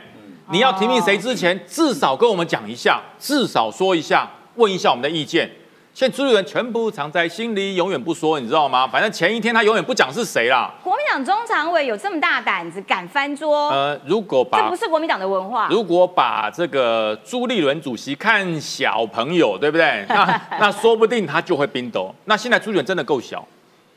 [0.50, 5.50] 你要提名谁之前，至少跟我们讲一下，至少说一下，问一下我们的意见。
[5.94, 8.88] 现在朱立伦全部藏在心里，永远不说，你知道吗？
[8.88, 10.72] 反正前一天他永远不讲是谁啦。
[10.82, 15.68] 国民党中常委有这么大胆子，敢翻桌，呃，如果把这把不是国民党的文化。
[15.70, 20.02] 如果把这个朱立伦主席看小朋友，对不对？
[20.08, 22.12] 那那说不定他就会冰斗。
[22.24, 23.46] 那现在朱立伦真的够小，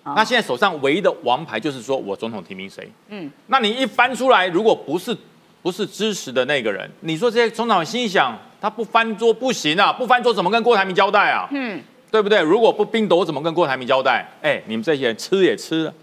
[0.03, 2.91] 那现在手上唯一的王牌就是说我总统提名谁？
[3.07, 5.15] 嗯，那你一翻出来，如果不是
[5.61, 11.47] 不是支持的那个人，你说这些中常委心里想，他不翻桌不行啊，不翻桌怎么跟郭台铭交代啊？
[11.51, 12.41] 嗯，对不对？
[12.41, 14.27] 如果不冰斗，我怎么跟郭台铭交代？
[14.41, 15.93] 哎，你们这些人吃也吃了，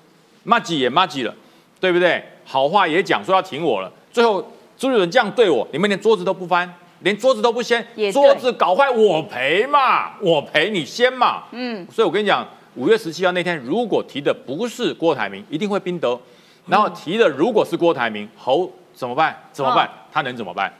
[0.45, 1.35] 骂几也骂几了，
[1.81, 2.23] 对不对？
[2.45, 4.41] 好话也讲，说要挺我了，最后
[4.79, 11.43] 朱立伦这样对我，你们连桌子都不翻，连桌子都不掀桌子搞坏我赔嘛，我赔你先嘛。
[11.51, 12.47] 嗯，所以我跟你讲，
[12.77, 16.17] 五月十七号那天，如果提的不是郭台铭，一定会冰斗；
[16.69, 19.37] 然后提的如果是郭台铭，侯怎么办？
[19.51, 19.91] 怎么办？
[20.13, 20.73] 他能怎么办？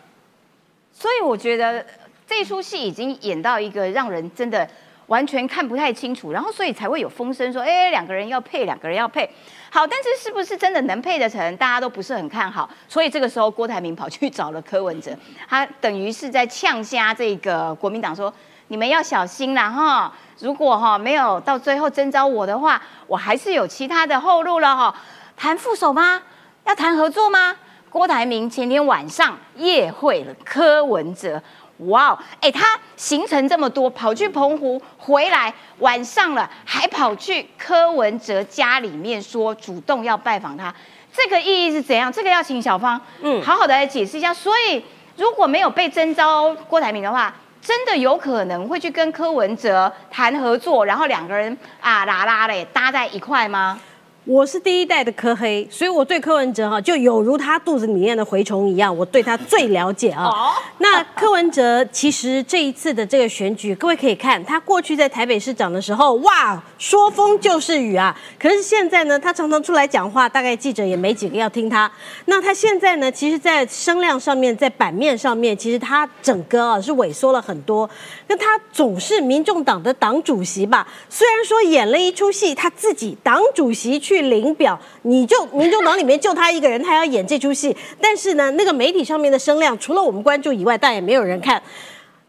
[0.93, 1.85] 所以我觉得
[2.27, 4.69] 这出戏已经演到一个让人真的
[5.07, 9.29] 完全看不太清楚，然后所以才会有风声说，哎，两个人要配，两个人要配。
[9.71, 12.69] 好，但是是不是真的能配得成，大家都不是很看好。
[12.89, 15.17] 所以这个时候，郭台铭跑去找了柯文哲，
[15.49, 18.33] 他等于是在呛瞎这个国民党说，
[18.69, 20.13] 你们要小心啦哈！
[20.39, 24.95] 如果哈没有到最后征召我的话，我还是有其他的后路了哈。
[25.37, 26.23] 谈副手吗？
[26.65, 27.57] 要谈合作吗？
[27.93, 31.41] 郭台铭前天晚上夜会了柯文哲，
[31.89, 40.75] 哇哦，哎，他行程这么多，跑去澎湖回来，晚上了还跑去柯文哲家里面说主动要拜访他，
[41.13, 42.11] 这个意义是怎样？
[42.11, 44.33] 这个要请小芳嗯好好的来解释一下。
[44.33, 44.83] 所以
[45.19, 53.79] 如果没有被征召郭台铭的话，真的有可能会去跟柯文哲谈合作，然后两个人啊啦啦嘞搭在一块吗？
[54.25, 60.27] 我是第一代的柯黑，所以我对柯文哲哈就有如他肚子里面的蛔虫一样，我对他最了解啊。
[60.27, 68.17] 哦那柯文哲其实这一次的这个选举，各位可以看他过去在台北市长的时候，哇，说风就是雨啊。
[68.39, 71.91] 可是现在呢，他常常出来讲话，大概记者也没几个要听他。
[72.27, 77.89] 那他现在呢，其实，在声量上面，在版面上面，其实他整个啊是萎缩了很多。
[78.27, 80.87] 那他总是民众党的党主席吧？
[81.09, 87.75] 虽然说演了一出戏，他自己党主席去领表，你就民众党里面就他一个人，他要演这出戏。
[88.01, 91.63] 但是呢，那个媒体上面的声量，除了我们关注以外，大家也没有人看。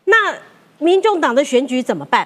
[0.05, 0.33] 那
[0.77, 2.25] 民众党的选举怎么办？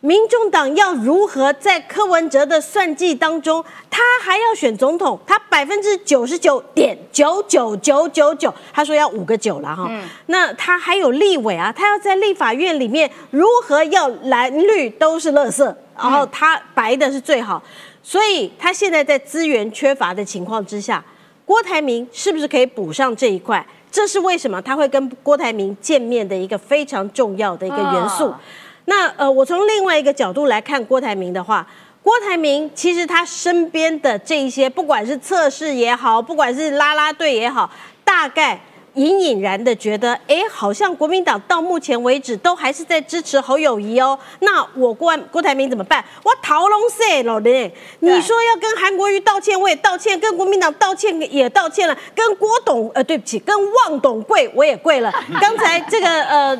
[0.00, 5.18] 民众党要如何在柯文哲的算计当中，他还要选总统？
[5.26, 9.90] 他百分之九十九点九九九九九，他说要五个九了哈。
[10.26, 15.64] 那他还有立委啊，他要在立法院里面如何要蓝绿都是垃圾，
[15.96, 17.60] 然后他白的是最好。
[18.08, 21.04] 所以他现在在资源缺乏的情况之下，
[21.44, 23.62] 郭台铭是不是可以补上这一块？
[23.92, 28.28] 这是为什么他会跟郭台铭见面的一个非常重要的一个元素。
[28.28, 28.40] 哦
[28.86, 31.68] 那呃，我从另外一个角度来看郭台铭的话，
[32.02, 37.70] 郭台铭其实他身边的这一些，不管是测试也好，不管是拉拉队也好，
[38.02, 38.58] 大概。
[38.98, 44.18] 隐隐然的觉得，哎，好像国民党到目前为止都还是在支持侯友谊哦。
[44.40, 46.04] 那我郭郭台铭怎么办？
[46.24, 47.72] 我逃龙塞了嘞！
[48.00, 55.12] 你说要跟韩国瑜道歉，我也道歉；跟国民党道歉也道歉了；跟郭董，呃，对不起，跟旺董跪我也跪了。
[55.40, 56.56] 刚才这个，呃，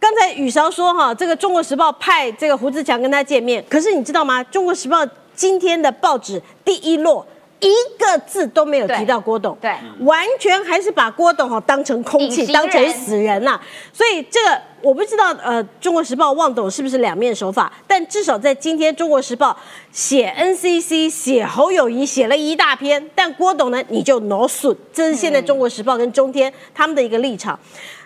[0.00, 4.42] 刚才雨韶说哈，这个《中国时报》派这个胡志强跟他见面，可是你知道吗？
[4.50, 7.22] 《中国时报》今天的报纸第一摞。
[7.60, 13.58] 一个字都没有提到郭董，对，完全还是把郭董哈当成空气，当成死人呐。
[13.92, 17.72] 所以这个我不知道，呃，《中国时报》望董是不是两面手法？
[17.86, 19.50] 但至少在今天，《中国时报》
[19.90, 24.76] 写 NCC 写侯友谊写了一大篇，但郭董呢，你就挪损。
[24.92, 27.58] 这是现在《中国时报》跟中天他们的一个立场。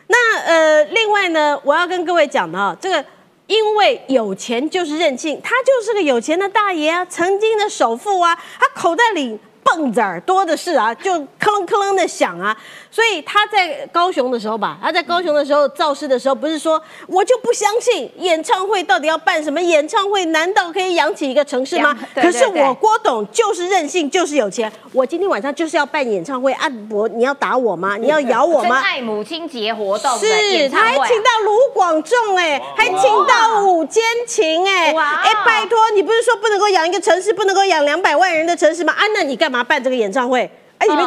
[0.06, 3.04] 那呃，另外呢，我要跟各位讲的啊，这个
[3.50, 9.40] 因为有钱就是任性，他就是个有钱的大爷啊，曾经的首富啊，他口袋里。
[9.70, 12.56] 蹦子儿多的是啊，就吭楞吭楞的响啊，
[12.90, 20.24] 所以他在高雄的时候吧，他在高雄的时候造势的时候，不是说我就不相信演唱会到底要办什么演唱会？
[20.26, 21.96] 难道可以养起一个城市吗？
[22.14, 24.70] 可是我郭董就是任性，就是有钱。
[24.92, 27.96] 我今天晚上就是要办演唱会，啊，我你要打我吗？
[27.96, 28.83] 你要咬我吗？
[28.85, 38.92] 爱母亲节活动是，他还请到卢广仲哎，还请到五间琴哎，哎，拜托你不是说不能够养一个城市，不能够养两百万人的城市吗？
[38.92, 39.60] 啊，那你干嘛？
[39.62, 41.07] 办这个演唱会，哎，你们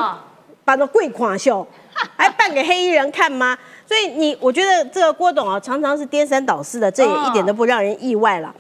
[0.66, 1.68] 把那贵垮秀，
[2.16, 3.58] 还 办给黑衣人看吗？
[3.86, 8.54] 所以你，我觉得这个郭董啊，常常是颠三倒四的，这也一点都不让人意外了。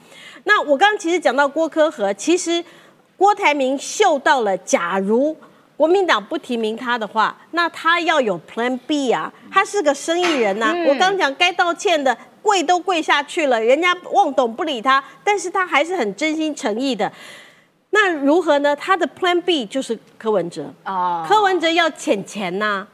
[0.43, 2.63] 那我刚刚其实讲到郭科和，其实
[3.17, 5.35] 郭台铭嗅到了，假如
[5.77, 10.73] 国民党不提名他的话，那他要有 Plan B 啊，他是个生意人呐。
[10.87, 17.09] 我刚讲该道歉的跪都跪下去了，人家望董不理他，但是他还是很真心诚意的。
[17.95, 18.75] 那如何呢？
[18.75, 22.87] 他的 Plan B 就是柯文哲啊，柯文哲要钱钱呐。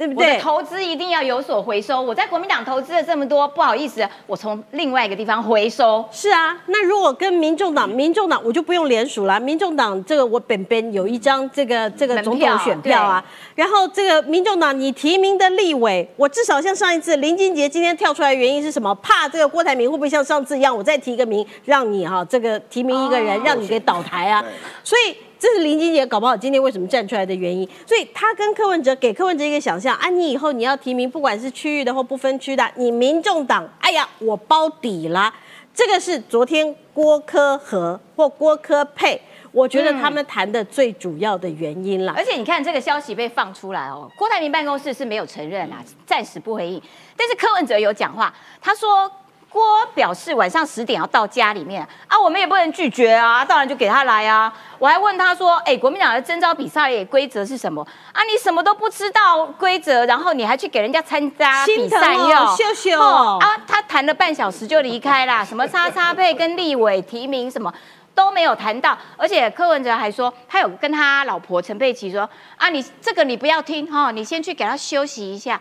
[0.00, 0.38] 对不对？
[0.38, 2.00] 投资一定要有所回收。
[2.00, 6.02] 我在国民党投资了这么多，不好意思，我从另外一个地方回收。
[6.10, 9.38] 是啊，那如果跟民众党，民众党我就不用联署了。
[9.38, 13.22] 民众党这个我本本有一张这个这个总统选票啊，
[13.54, 18.94] 然后这个民众党你提名的立委，我至少像上一次林金杰今天跳出来原因是什么？
[19.02, 24.42] 怕这个郭台铭会不会像上次一样，我再提一个名让你哈这个提名一个人让你给倒台啊？
[24.82, 25.14] 所以。
[25.40, 35.32] 这是林金杰搞不好今天为什么站出来的原因，所以他跟柯文哲给柯文哲一个想象啊，你以后你要提名，不管是区域的或不分区的，你民众党，哎呀，我包底了。
[35.72, 39.18] 这个是昨天郭科和或郭科配，
[39.50, 42.12] 我觉得他们谈的最主要的原因了。
[42.14, 46.82] 而且你看这个消息被放出来哦，郭台铭办公室是没有承认啊，暂时不回应，
[47.16, 49.10] 但是柯文哲有讲话，他说。
[49.50, 54.52] 郭表示晚上十点要到家里面啊，我们也不能拒绝啊，当然就给他来啊。
[54.78, 58.22] 我还问他说，哎，国民党的征召比赛规则是什么啊？
[58.22, 62.56] 你什么都不知道规则，然后你还去给人家参加比赛哟？
[62.56, 67.74] 秀秀啊，他谈了半小时就离开啦， 什么叉叉配跟立委提名什么
[68.14, 75.60] 都没有谈到，而且柯文哲还说，他有跟他老婆陈佩琪说啊，你这个你不要听哈，你先去给他休息一下。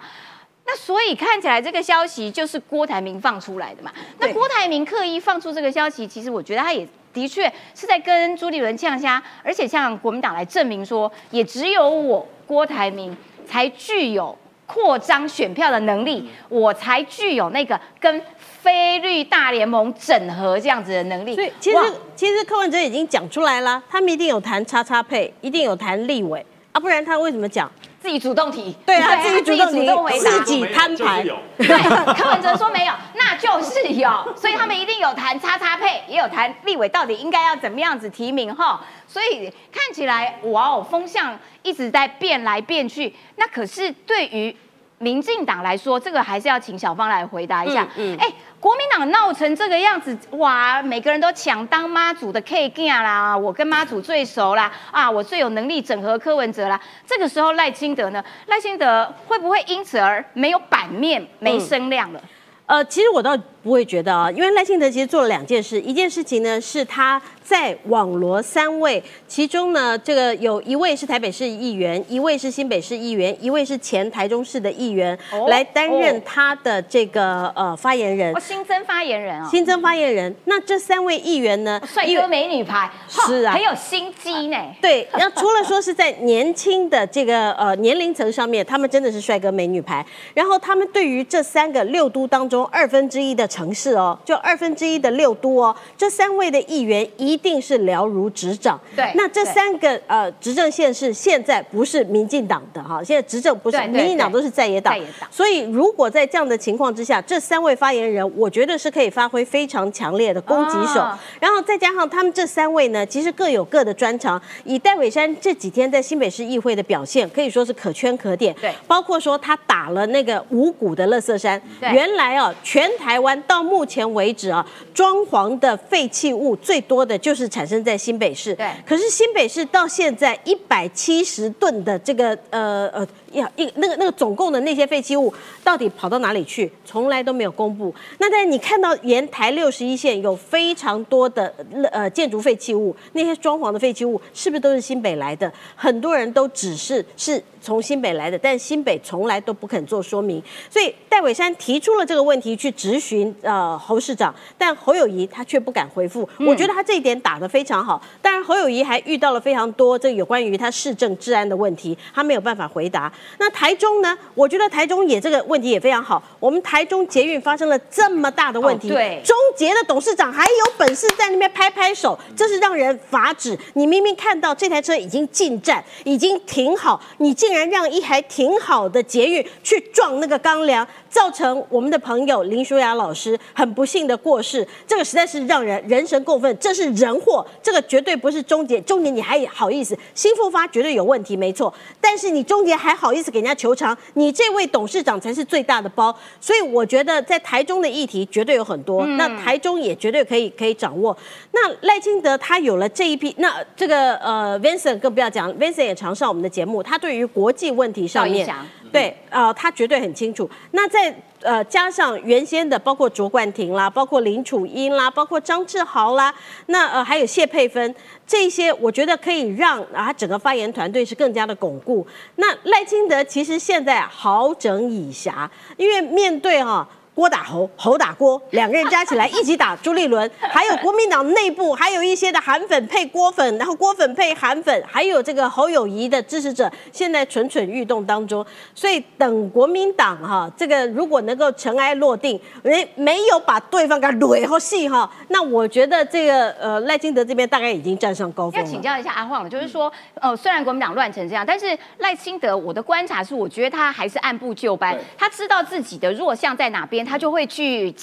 [0.69, 3.91] 那所以看起来这个消息就是郭台铭放出来的嘛？
[4.19, 21.33] 那郭台铭刻意放出这个消息，其实我觉得他也的确是在跟朱立伦呛虾，而且向国民党来证明说，也只有我郭台铭才具有扩张选票的能力，我才具有那个跟非绿大联盟整合这样子的能力。
[21.33, 21.77] 所以其实
[22.15, 27.71] 其实柯文哲已经讲出来了，他们一定有谈叉叉配，一定有谈立委啊，不然他为什么讲？
[28.01, 31.23] 自己主动提，对啊，自己主动回答，自己摊牌。
[31.57, 31.67] 对，
[32.13, 38.81] 柯文哲说没有，那就是有，所以他们一定有谈叉叉配，也有谈立委到底应该要怎么样子提名哈。
[39.07, 43.13] 所以看起来，哇哦，风向一直在变来变去。
[43.35, 44.55] 那可是对于
[44.99, 47.87] 民进党来说，这个还是要请小芳来回答一下。
[47.95, 48.27] 嗯，哎。
[48.59, 50.81] 国民党闹成这个样子，哇！
[50.81, 56.79] 每个人都抢当妈祖的 K 干啦，我跟妈祖最熟啦，啊，我最有能力整合柯文哲啦。
[57.07, 58.21] 这个时候赖清德呢？
[58.47, 62.21] 赖清德会不会因此而没有版面、没声量了？
[62.65, 80.35] 呃，其实我倒不会觉得啊，因为赖清德其实做了两件事，一件事情呢是他在网罗三位，其中呢这个有一位是台北市议员，一位是新北市议员，一位是前台中市的议员，来担任他的这个呃发言人，新增发言人啊，新增发言人。
[80.45, 84.57] 那这三位议员呢，帅哥美女牌，是啊，很有心机呢。
[84.81, 92.49] 对，那除了说是在年轻的这个呃年龄层上面，他们真的是帅哥美女牌，然后他们对于这三个六都当中。
[92.49, 98.79] 中二分之一的城市哦，就二分之一的六都哦，这三位的议员一定是了如指掌。
[98.95, 111.01] 对那这三个呃执政县市现在不是民进党的哈，现在执政不是民进党都是在野党在野党，所以如果在这样的情况之下，这三位发言人，我觉得是可以发挥非常强烈的攻击手。
[111.01, 114.39] 啊然后再加上他们这三位呢，其实各有各的专长。
[114.65, 118.53] 以戴伟山这几天在新北市议会的表现，可以说是可圈可点。
[118.59, 128.53] 对包括说他打了那个五股的乐色山，对原来啊，全台湾到目前为止啊，装潢的废弃物最多的就是产生在新北市。
[128.55, 137.93] 对可是新北市到现在一百七十吨的这个呃呃呀一那个那个总共的那些废弃物到底跑到哪里去，从来都没有公布。
[138.19, 141.53] 那但是你看到沿台六十一线有非常多的
[141.91, 145.51] 呃建筑废弃物，那些装潢的废弃物是不是都是新北来的？
[145.75, 150.41] 很多人都只是是从新北来的，但新北从来都不肯做说明。
[150.69, 156.27] 所以戴伟山提出了这个问题去质询呃侯市长，但侯友谊他却不敢回复。
[156.39, 158.01] 我觉得他这一点打得非常好。
[158.21, 163.11] 当然侯友谊还遇到了非常多这有关于他市政治安的问题，他没有办法回答。
[163.37, 164.17] 那台中呢？
[164.35, 166.21] 我觉得台中也这个问题也非常好。
[166.39, 173.57] 我们台中捷运发生了这么大的问题，哦对中捷的董事长还有本事在那边拍拍手，这是让人发指。
[173.73, 186.49] 你明明看到这台车已经进站，已经停好，你竟然让一台停好的捷运去撞那个钢梁，造成我们的朋友林淑雅老师很不幸的过世，这个实在是让人人神共愤。
[186.59, 188.81] 这是人祸，这个绝对不是终结。
[188.81, 191.73] 终结你还好意思，新复发绝对有问题，没错。
[192.01, 196.15] 但是你终结还好意思给人家求偿，你这位董事长才是最大的包。
[196.39, 201.15] 所以我觉得在台中的议题绝对有很多，那台中也绝对可以可以掌握。
[201.51, 208.47] 那赖清德他有了这一批，那这个呃 Vincent 更不要讲，Vincent 也常上我们的节目，他对于国际问题上面
[208.91, 210.49] 对，呃，他绝对很清楚。
[210.71, 216.33] 那在呃加上原先的，包括卓冠廷啦，包括林楚英啦，包括张志豪啦，
[216.67, 217.93] 那呃还有谢佩芬，
[218.27, 222.05] 这些我觉得可以让啊整个发言团队是更加的巩固。
[222.35, 226.87] 那赖清德其实现在好整以暇，因为面对哈、
[227.19, 238.45] 郭打侯，侯打郭，两个人加起来一起打朱立伦，还有国民党内部还有一些的韩粉配郭粉，然后郭粉配韩粉，还有这个侯友谊的支持者，现在蠢蠢欲动当中。
[238.73, 248.63] 所以等国民党哈，这个如果能够尘埃落定，没没有把对方给怼后戏哈，那我觉得这个呃赖清德这边大概已经站上高峰。
[248.63, 249.91] 要请教一下阿晃了，就是说，
[250.21, 257.93] 呃，虽然国民党乱成这样，但是赖清德，我的观察是，我觉得他还是按部就班，他知道自己的弱项在哪边，他就会去。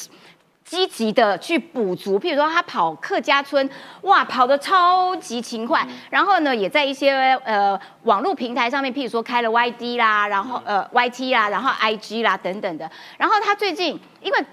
[0.68, 5.86] 积极的去补足，譬如说他跑客家村，哇，跑得超级勤快。
[6.10, 7.12] 然后呢，也在一些
[7.44, 12.90] 呃网络平台上面，譬如说开了 YD 啦，然后呃 YT 啦，然后 IG 啦等等的。
[13.16, 14.44] 然后他最近因为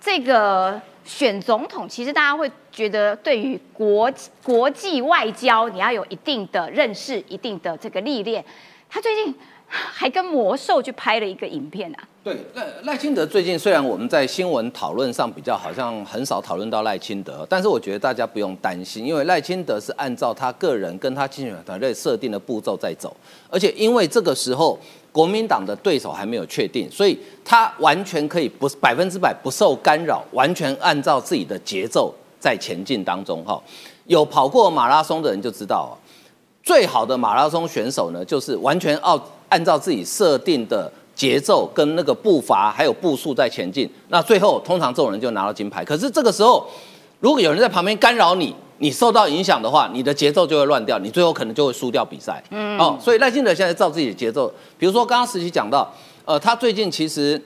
[0.00, 8.44] 这个选总统，其实大家会觉得对于国国际外交你要有一定的认识、一定的这个历练。
[8.88, 9.32] 他最近
[9.68, 23.16] 还跟魔兽去拍了一个影片啊，对，赖赖清德最近虽然我们在新闻讨论上比较好像很少讨论到赖清德，但是我觉得大家不用担心，因为赖清德是按照他个人跟他竞选团队设定的步骤在走，
[23.48, 24.78] 而且因为这个时候
[25.10, 33.58] 国民党的对手还没有确定，所以他完全可以不百分之百不受干扰，完全按照自己的节奏在前进当中哈。
[34.04, 35.96] 有跑过马拉松的人就知道，
[36.62, 39.18] 最好的马拉松选手呢，就是完全按
[39.48, 43.86] 按照自己设定的节奏跟那个步伐还有步数在前进。
[44.08, 45.84] 那最后通常这种人就拿到金牌。
[45.84, 46.66] 可是这个时候，
[47.20, 52.42] 如果有人在旁边干扰你，你受到影响的话，你的节奏就会乱掉，你最后可能就会输掉比赛。
[52.48, 55.92] 嗯，哦，所以赖清德现在照自己的节奏，比如说刚刚实习讲到，
[56.24, 57.38] 呃，他最近其实。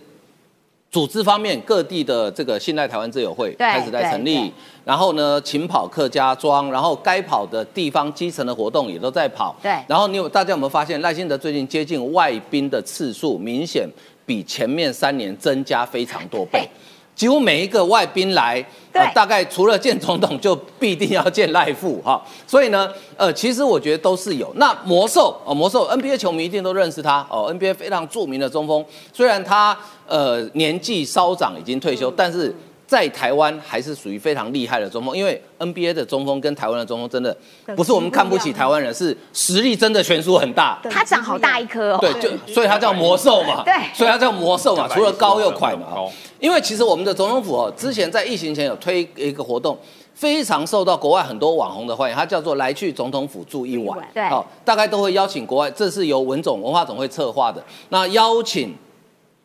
[0.95, 4.53] 组织方面，各地的这个信赖台湾自由会对开始在成立
[4.85, 9.53] 然后呢，勤跑客家庄，然后该跑的地方基层的活动也都在跑。
[9.61, 9.73] 对。
[9.89, 13.89] 然后你有大家有没有发现，赖清德最近接近外宾的次数明显
[14.25, 16.61] 比前面三年增加非常多倍？
[16.61, 16.69] 对，
[17.15, 18.65] 几乎每一个外宾来，
[19.15, 22.23] 大概除了见总统， 就必定要见赖父哈。
[22.47, 24.53] 所以呢，呃，其实我觉得都是有。
[24.57, 32.55] 那魔兽哦，魔兽 NBA 球迷一定都认识他哦，NBA 非常著名的中锋，虽然他呃年纪稍长，已经退休，但是。
[32.87, 37.35] 在台湾还是属于非常厉害的中锋，因为 NBA 的中锋跟台湾的中锋真的
[37.75, 40.79] 不是我们看不起台湾人，是实力真的悬殊很大。
[40.91, 41.99] 他长好大一颗哦。
[41.99, 45.89] 对，就所以他叫魔兽嘛，对所以他叫魔兽嘛，除了高又快嘛。
[46.39, 49.79] 因为其实我们的总统府哦，之前在疫情前有推一个活动，
[50.13, 53.99] 非常受到国外很多网红的欢迎，它叫做“来去总统府住一晚”。
[54.13, 58.77] 对哦，大概都会邀请国外，这是由文总文化总会策划的，那邀请。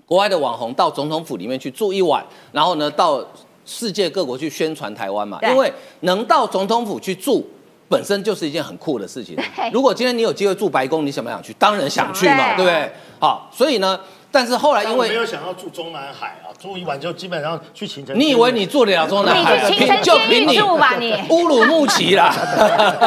[0.10, 3.24] 国外的网红到总统府里面去住一晚，然后呢到
[3.66, 7.48] 世界各国去宣传台湾嘛，因为能到总统府去住。
[7.88, 9.36] 本身就是一件很酷的事情。
[9.74, 11.52] 如果今天你有机会住白宫，你想不想去？
[11.54, 12.92] 当然想去嘛，对对不对？
[13.20, 14.00] 好，所以呢，
[14.32, 18.16] 但是后来因但我没有想要住中南海啊，住一晚就基本上去秦城。
[18.16, 19.68] 你以为你住得了中南海？
[19.68, 22.32] 你去秦城就监住吧你乌鲁木齐啦。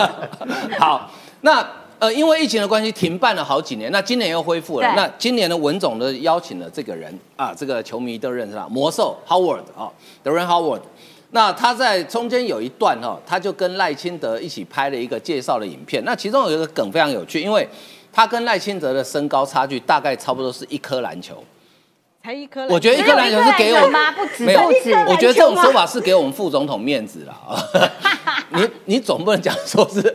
[0.80, 1.08] 好，
[1.42, 1.64] 那
[2.02, 4.92] 呃，因为疫情的关系停办了好几年，那今年又恢复了。
[4.96, 9.88] 那今年的文总呢邀请了这个人啊，这个球迷都认识他，魔兽 Howard 啊
[10.24, 10.80] d a r e n Howard。
[11.30, 16.02] 那他在中间有一段哈、他就跟赖清德一起拍了一个介绍的影片。
[16.04, 17.68] 那其中有一个梗非常有趣，因为
[18.12, 21.36] 他跟赖清德的身高差距大概差不多是一颗篮球。
[22.24, 24.60] 才一颗，我觉得一颗篮球是给我只有一颗篮球吗不止没有
[25.08, 27.36] 我觉得这种说法是给我们副总统面子啦。
[28.54, 30.14] 你你总不能讲说是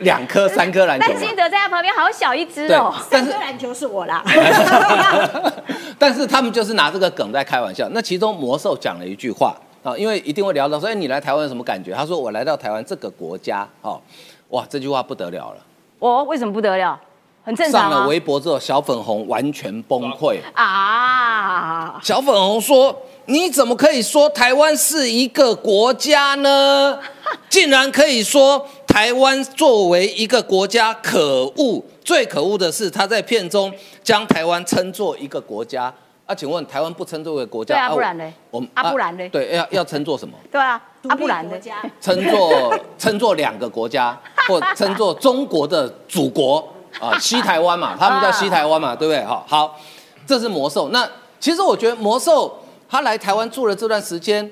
[0.00, 1.36] 两颗 三颗篮球嘛赖清？
[1.36, 4.22] 德在他旁边好小一只哦，，三颗篮球是我啦。
[5.98, 7.88] 但是他们就是拿这个梗在开玩笑。
[7.90, 11.92] 那其中魔兽讲了一句话啊，因为一定会聊到说，哎，你来台湾有什么感觉？
[11.92, 14.00] 他说我来到台湾这个国家，哦，
[14.48, 15.56] 哇，这句话不得了了。
[15.98, 16.98] 我为什么不得了？
[17.42, 20.38] 很正常啊上了微博之后，小粉红完全崩溃。
[20.54, 21.98] 啊！
[22.02, 22.94] 小粉红说
[23.30, 26.98] ：“你怎么可以说台湾是一个国家呢？
[27.48, 31.80] 竟然可以说台湾作为一个国家，可恶！
[32.04, 33.72] 最可恶的是他在片中
[34.02, 35.92] 将台湾称作一个国家。
[36.26, 37.74] 啊，请问台湾不称作为国家？
[37.76, 40.34] 对啊我不然呢我们啊不然呢对，要要称作什么？
[40.50, 44.18] 对啊，阿布兰的家，称作 称作两个国家，
[44.48, 46.68] 或称作中国的祖国
[46.98, 49.22] 啊， 西台湾嘛，他们叫西台湾嘛，对不对？
[49.24, 49.78] 好，好，
[50.26, 50.88] 这是魔兽。
[50.88, 51.08] 那
[51.38, 52.59] 其实我觉得魔兽
[52.90, 54.50] 他来台湾住了这段时间，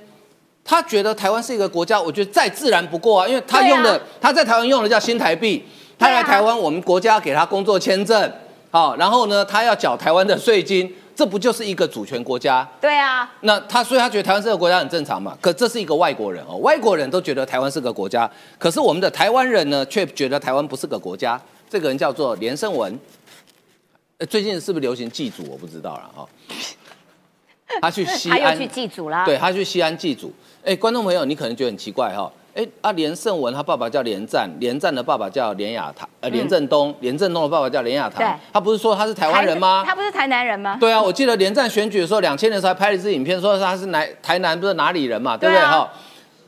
[0.65, 5.65] 他觉得台湾是一个国家，我觉得再自然不过啊，因为他用的、啊他在台湾用的叫新台币，
[5.99, 8.33] 他来台湾，我们国家给他工作签证，
[8.71, 12.69] 好，然后呢，他要缴台湾的税金，这不就是一个主权国家？
[12.81, 21.41] 对啊，那他所以他觉得台湾是个国家很正常嘛，可这是一个外国人哦，外国人都觉得台湾是个国家，可是我们的台湾人呢，却觉得台湾不是个国家。
[21.69, 22.99] 这个人叫做连胜文，
[24.19, 25.43] 呃最近是不是流行祭祖？
[25.51, 26.27] 我不知道了哈。
[27.81, 29.25] 他去西安，他又去祭祖啦。
[29.25, 30.33] 对，他去西安祭祖。
[30.65, 32.31] 哎，观众朋友，你可能觉得很奇怪哈。
[32.55, 38.29] 哎，啊，连胜文他爸爸叫连战，连战的爸爸叫连雅堂，呃，连振东，连振东的爸爸叫连雅堂对。
[38.53, 39.85] 他不是说他是台湾人吗？
[39.87, 40.77] 他不是台南人吗？
[40.81, 45.89] 对啊，我记得连战选举的时候，两千年的时候还拍了一支影片，说他是台台南不是哪里人嘛，对不对哈？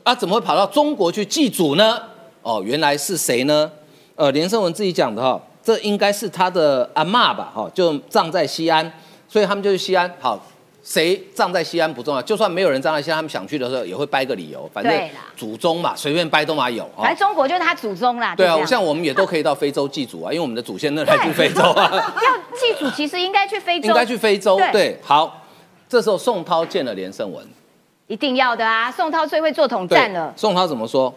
[0.03, 2.01] 啊，怎么会跑到中国去祭祖呢？
[2.41, 3.71] 哦，原来是谁呢？
[4.15, 8.91] 呃，连胜文自己讲的哈，这应该是他的阿妈吧，哈，就葬在西安，
[9.29, 10.11] 所以他们就去西安。
[10.19, 10.37] 好，
[10.83, 16.83] 谁葬在西安不重要，就算没有人葬在西安，他们想去的时候也会掰个理由，反正祖宗嘛，随便掰都嘛有。
[16.95, 18.35] 哦反正中国就是他祖宗啦。
[18.35, 21.89] 对啊，就这样像我们也都可以到非洲祭祖啊，因为我们的祖先那来自非洲啊。
[22.23, 24.57] 要祭祖，其实应该去非洲，应该去非洲。
[24.57, 25.45] 对对，好，
[25.87, 27.45] 这时候宋涛见了连胜文，
[28.07, 28.91] 一定要的啊！
[28.91, 30.33] 宋涛最会做统战了。
[30.35, 31.13] 宋涛怎么说？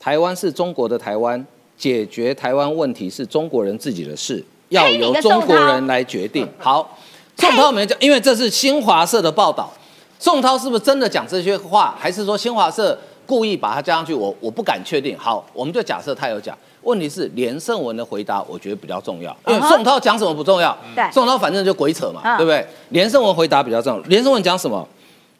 [0.00, 1.44] 台湾是中国的台湾，
[1.76, 6.48] 解决台湾问题是中国人自己的事，要由中国人来决定。
[6.56, 6.96] 好，
[7.38, 9.72] 宋涛没讲，因为这是新华社的报道。
[10.18, 14.12] 宋涛是不是真的讲这些话，还是说新华社故意把它加上去？
[14.12, 15.16] 我我不敢确定。
[15.16, 16.56] 好，我们就假设他有讲。
[16.82, 22.66] 问题是连胜文的回答，我觉得比较重要，因为宋涛讲什么不重要，对宋涛反正就鬼扯嘛，嗯对不对？
[22.90, 24.02] 连胜文回答比较重要。
[24.04, 24.88] 连胜文讲什么？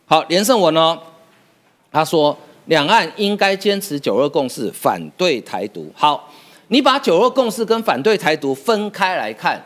[0.06, 0.98] 好，连胜文呢，
[1.90, 2.36] 他说
[2.66, 5.90] 两岸应该坚持九二共识，反对台独。
[5.94, 6.28] 好，
[6.68, 9.62] 你把九二共识跟反对台独分开来看，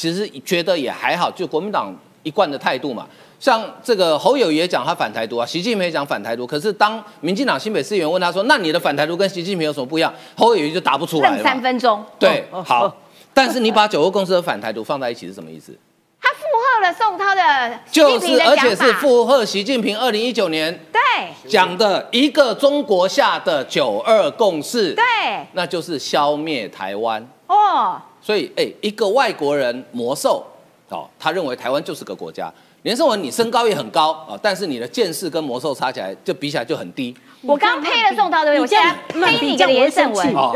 [0.00, 3.06] 其实觉得也还好，就国民党一贯的态度嘛。
[3.38, 6.46] 像这个侯友宜也讲他反台独啊，习近平也讲反台独。
[6.46, 11.42] 可是当民进党新北市议员问他说：“那你的反台独跟习近平有什么不一样？”侯友宜就答不出来了。
[11.42, 12.02] 三分钟。
[12.18, 12.96] 对，哦好。
[13.34, 15.78] 但是你把九二共识的反台独放在一起是什么意思？
[16.18, 21.00] 他附和了宋涛的习就是而且是附和习近平二零一九年对
[21.46, 25.04] 讲的一个中国下的九二共识，对
[25.52, 27.26] 那就是消灭台湾。
[27.46, 30.44] 哦，所以，哎、一个外国人魔兽，
[30.88, 32.52] 哦，他认为台湾就是个国家。
[32.82, 38.60] 连胜文，你身高也很高啊、哦，但是你的见识跟魔兽差起来，就比起来就很低我刚配了宋涛对不对？
[38.60, 40.34] 我现在配你个连胜文。
[40.34, 40.54] 哦。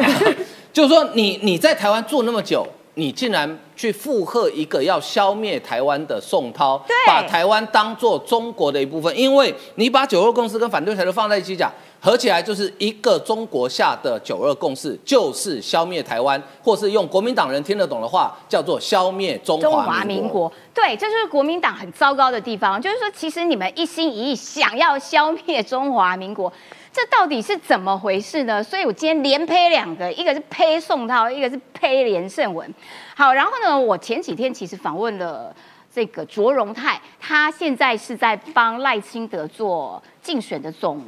[0.73, 20.29] 就是说你，你在台湾做那么久，你竟然去附和一个要消灭台湾的宋涛，把台湾当做中国的一部分，因为你把九二共识跟反对台独放在一起讲，合起来就是一个中国下的九二共识，就是消灭台湾，或是用国民党人听得懂的话，叫做消灭中中华华民。
[20.29, 26.53] 国，对，这就是国民党很糟糕的地方，就是说，其实你们一心一意想要消灭中华民国，
[26.95, 28.63] 这到底是怎么回事呢？
[28.63, 32.73] 所以我今天连呸两个，一个是呸宋涛，一个是呸连胜文。
[33.17, 35.53] 好，然后呢，我前几天其实访问了
[35.93, 41.05] 这个卓荣泰，他现在是在帮赖清德做竞选的总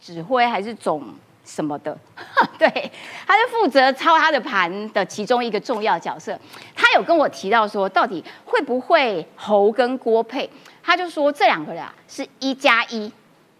[0.00, 1.02] 指挥还是总
[1.44, 1.98] 什么的？
[2.56, 2.68] 对，
[3.26, 6.38] 他是负责操他的盘的其中一个重要角色。
[6.76, 10.48] 他有跟我提到说，到底会不会侯跟郭配？
[10.80, 13.10] 他就说这两个人啊，是一加一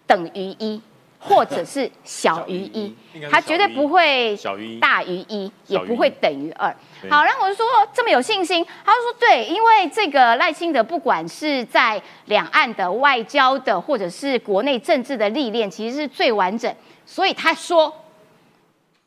[0.07, 0.81] 等于一，
[1.27, 2.95] 或者是小于一，
[3.31, 6.67] 他绝对不会小于一大于一，也不会等于二。
[7.09, 16.73] 好，然后我就说这么有信心，他就说对，因为这个赖清德不管是在两岸的外交的，或者是国内政治的历练，其实是最完整，
[17.05, 17.93] 所以他说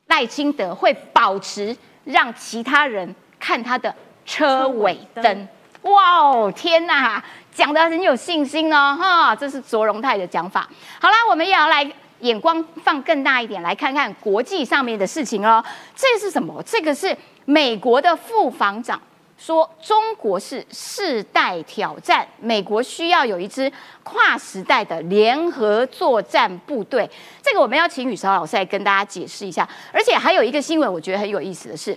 [0.07, 3.95] 赖清德会保持让其他人看他的
[4.27, 5.49] 车尾灯。
[5.83, 10.69] 哇哦，天哪，讲的很有信心哦，哈，这是卓荣泰的讲法。
[11.01, 11.89] 好啦，我们也要来
[12.21, 15.65] 眼光放更大一点，来看看国际上面的事情哦。
[15.95, 16.63] 这是什么？
[16.65, 19.01] 这个是美国的副防长
[19.37, 23.71] 说，中国是世代挑战，美国需要有一支
[24.03, 27.09] 跨时代的联合作战部队。
[27.41, 29.69] 这个我们要请雨韶老师来跟大家解释一下。
[29.93, 31.97] 而且还有一个新闻，我觉得很有意思的是，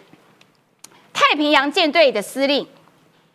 [1.11, 2.67] 太平洋舰队的司令。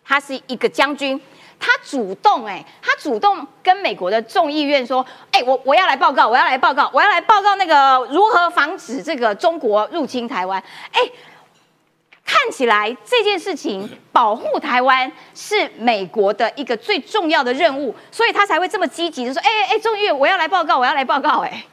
[0.09, 1.21] 他是一个将军，
[1.59, 11.01] 他主动哎、他主动跟美国的众议院说，哎、我我要来报告，我要来报告，我要来报告那个如何防止这个中国入侵台湾，哎、
[12.25, 21.65] 看起来这件事情保护台湾是美国的一个最重要的任务，所以他才会这么积极的说，哎哎哎，众议院我要来报告，我要来报告、哎，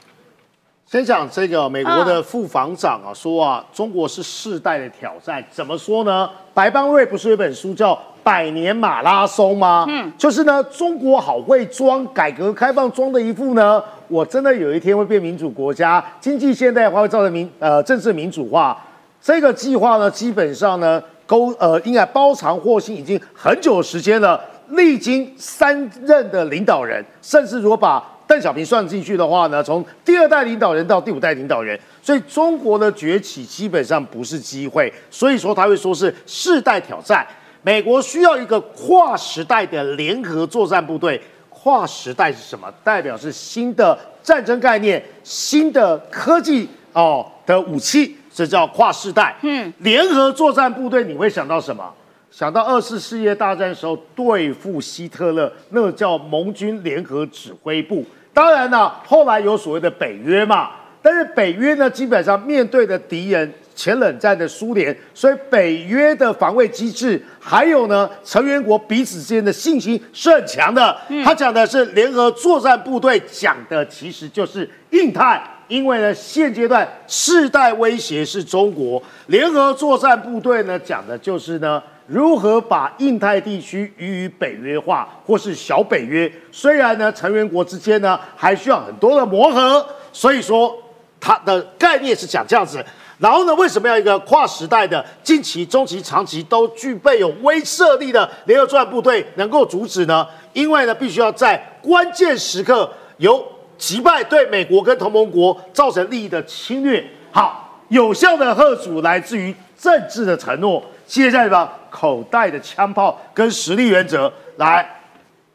[0.86, 6.30] 先讲这个美国的副防长啊，说啊，中国是世代的挑战，怎么说呢？
[6.54, 7.94] 白邦瑞不是有一本书叫
[8.24, 9.86] 《百年马拉松》吗？
[9.90, 18.82] 嗯，就是呢，中国好会装，改革开放装的一副呢，我真的有一天会变民主国家，经济现代化会造成民呃政治民主化。
[19.22, 37.26] 这个计划呢，基本上呢，勾呃应该包藏祸心已经很久的时间了，历经三任的领导人，甚至如果把邓小平算进去的话呢，从第二代领导人到第五代领导人，所以中国的崛起基本上不是机会，所以说他会说是世代挑战。
[37.64, 41.20] 美国需要一个跨时代的联合作战部队。
[41.50, 42.70] 跨时代是什么？
[42.84, 49.34] 代表是新的战争概念、新的科技哦的武器，这叫跨世代。
[49.44, 51.90] 嗯，联合作战部队你会想到什么？
[52.30, 58.04] 想到二次世界大战的时候对付希特勒，那叫盟军联合指挥部。
[58.34, 70.96] 当然了，后来有所谓的北约嘛，但是北约呢，基本上面对的敌人前冷战的苏联，所以北约的防卫机制，还有呢成员国彼此之间的信心是很强的。
[71.24, 75.42] 他讲的是联合作战部队，讲的其实就是印太。
[75.70, 86.32] 因为呢，现阶段世代威胁是中国，联合作战部队呢讲的就是呢，如何把印太地区予以北约化，或是小北约。
[86.52, 90.78] 虽然呢，成员国之间呢还需要很多的磨合，所以说
[91.20, 92.84] 它的概念是讲这样子。
[93.20, 100.28] 然后呢，为什么要一个跨时代的、近期、中期、长期都具备有威慑力的联合作战部队能够阻止呢？
[100.52, 103.46] 因为呢，必须要在关键时刻由
[103.78, 107.04] 击败对美国跟同盟国造成利益的侵略。
[107.32, 110.84] 好，有效的贺阻来自于政治的承诺。
[111.06, 114.88] 接下来吧，口袋的枪炮跟实力原则来。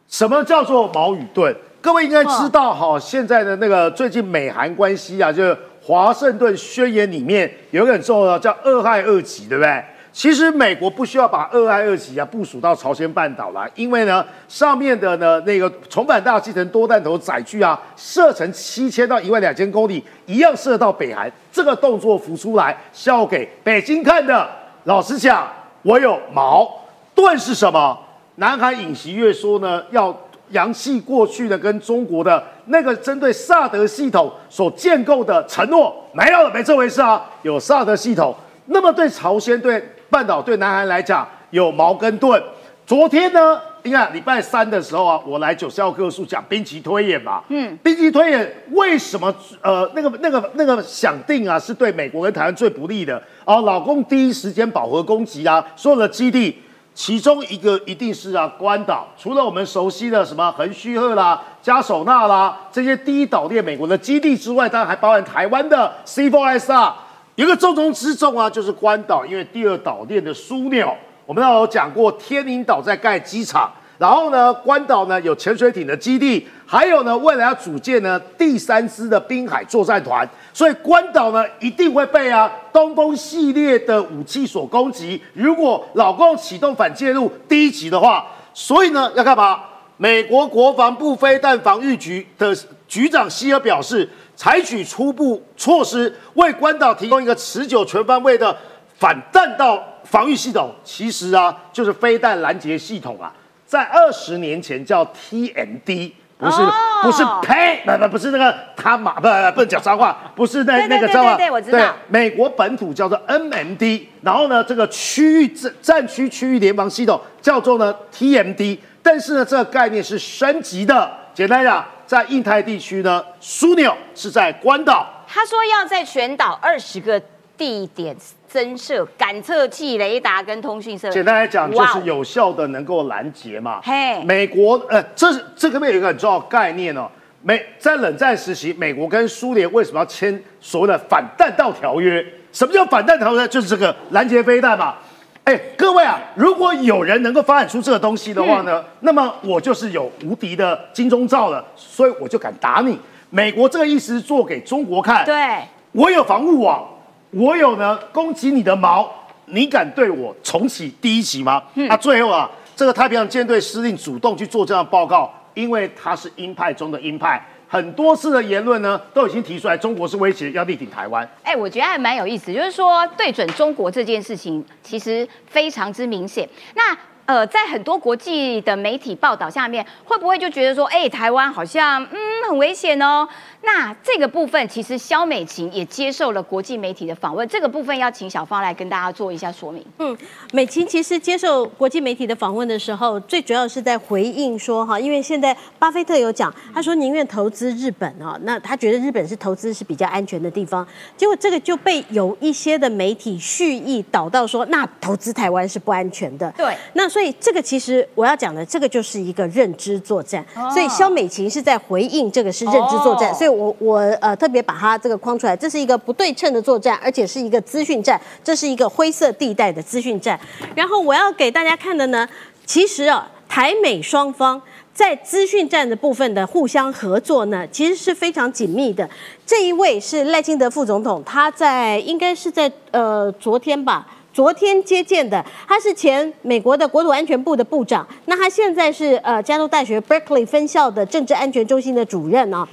[0.09, 1.54] 什么叫做矛与盾？
[1.80, 5.56] 各位应该知道哈，现在的那个最近美韩关系啊，就是
[5.89, 9.82] 华盛顿宣言里面有一个很重要的叫二害二级，对不对？
[10.12, 21.32] 其实美国不需要把二害二级啊部署到朝鲜半岛啦，因为呢上面的呢那个重返大气层多弹头载具啊，射程七千到一万两千公里，一样射到北韩。
[21.51, 24.47] 这个动作浮出来是要给北京看的。
[24.84, 26.70] 老实讲，我有矛，
[27.14, 27.99] 盾是什么？
[28.34, 30.14] 南韩尹锡悦说呢，要
[30.51, 38.34] 扬弃过去的跟中国的那个针对萨德系统所建构的承诺，没有了，没这回事啊，有萨德系统。
[38.66, 42.42] 那么对朝鲜、对半岛、对南韩来讲，有矛跟盾。
[42.86, 53.61] 昨天呢，你看礼拜三的时候啊，我来九十号课数讲兵棋推演嘛，嗯，兵棋推演为什么呃那个那个那个想定啊，是对美国跟台湾最不利的啊？
[53.61, 56.57] 老公第一时间饱和攻击啊，所有的基地。
[56.99, 59.07] 其中一个一定是啊，关岛。
[59.16, 66.92] 除了我们熟悉的什么横须贺啦、加手纳啦这些第一岛链美国的基地之外，当然还包含台湾的 C4ISR。
[67.36, 70.92] 有一个重中之重啊，就是关岛，因为第二岛链的枢纽，
[71.24, 85.20] 我们要有讲过，天宁岛在盖机场，然后呢，关岛呢有潜水艇的基地，还有呢，未来要组建呢第三支的滨海作战团，所以关岛呢一定会被啊东风系列的武器所攻击。
[85.32, 88.24] 如果老共启动反介入第一级的话，
[88.55, 89.61] 所以呢要干嘛？
[89.96, 98.57] 美国国防部飞弹防御局的局长希尔表示，采取初步措施，为关岛提供一个持久全方位的
[98.96, 100.72] 反弹道防御系统。
[100.84, 103.34] 其实啊，就是飞弹拦截系统啊。
[103.68, 106.72] 在二十年前叫 TMD，不是、哦。
[107.00, 111.94] 不是呸，不不不是那个他妈不不不能讲脏话，不是那那个脏话，对对我知道。
[112.08, 121.08] 美国本土叫做 NMD，然后呢，这个区域战战区区域联防系统叫做呢 TMD，但是呢，这个概念是升级的。
[121.32, 127.22] 简单讲，在印太地区呢，枢纽是在关岛，他说要在全岛二十个
[127.56, 128.16] 地点
[128.49, 131.14] 增设感测器、雷达跟通讯设备。
[131.14, 133.80] 简单来讲，就是有效的能够拦截嘛。
[133.84, 137.09] 嘿美国呃，这是这个面有一个很重要概念哦。
[137.42, 142.24] 美在冷战时期，美国跟苏联为什么要签所谓的反弹道条约？
[142.53, 143.46] 什么叫反弹条约？
[143.46, 144.96] 就是这个拦截飞弹嘛。
[145.44, 152.99] 哎，各位啊，如果有人能够发展出这个东西的话呢，那么我就是有无敌的金钟罩了，所以我就敢打你。
[153.30, 155.59] 美国这个意思是做给中国看，对，
[155.92, 156.86] 我有防护网，
[157.30, 159.10] 我有呢攻击你的毛，
[159.46, 161.62] 你敢对我重启第一集吗？
[161.74, 171.28] 那、最后啊，这个太平洋舰队司令主动去做这样的报告，因为他是鹰派中的鹰派，很多次的言论呢都已经提出来，中国是威胁，要力挺台湾。
[171.42, 176.48] 哎，我觉得还蛮有意思，就是说对准中国这件事情其实非常之明显。
[176.74, 182.16] 那呃，在很多国际的媒体报道下面，会不会就觉得说，哎，台湾好像嗯
[182.48, 183.28] 很危险哦？
[183.70, 189.84] 那这个部分其实肖美琴也接受了国际媒体的访问，这个部分要请小芳来跟大家做一下说明。
[189.98, 190.16] 嗯，
[190.52, 200.86] 美琴其实接受国际媒体的访问的时候，最主要是在回应说哈，因为现在巴菲特有讲，他说宁愿投资日本啊，那他觉得日本是投资是比较安全的地方。
[201.14, 206.50] 结果这个就被有一些的媒体蓄意导到说，那投资台湾是不安全的。
[206.56, 210.42] 对，那所以这个其实我要讲的，这个就是一个认知作战。
[210.56, 220.38] 哦所以肖美琴是在回应这个是认知作战，哦所以我我呃特别把它这个框出来，这是一个不对称的作战，而且是一个资讯战，这是一个灰色地带的资讯战。
[220.76, 222.28] 然后我要给大家看的呢，
[222.64, 224.62] 其实啊，台美双方。
[224.94, 229.09] 在资讯战的部分的互相合作呢，其实是非常紧密的。
[229.46, 234.04] 这一位是赖清德副总统，他在应该是在呃昨天吧，
[234.34, 242.68] 昨天接见的，他是前美国的国土安全部的部长，那他现在是呃加州大学 Berkeley 分校的政治安全中心的主任啊。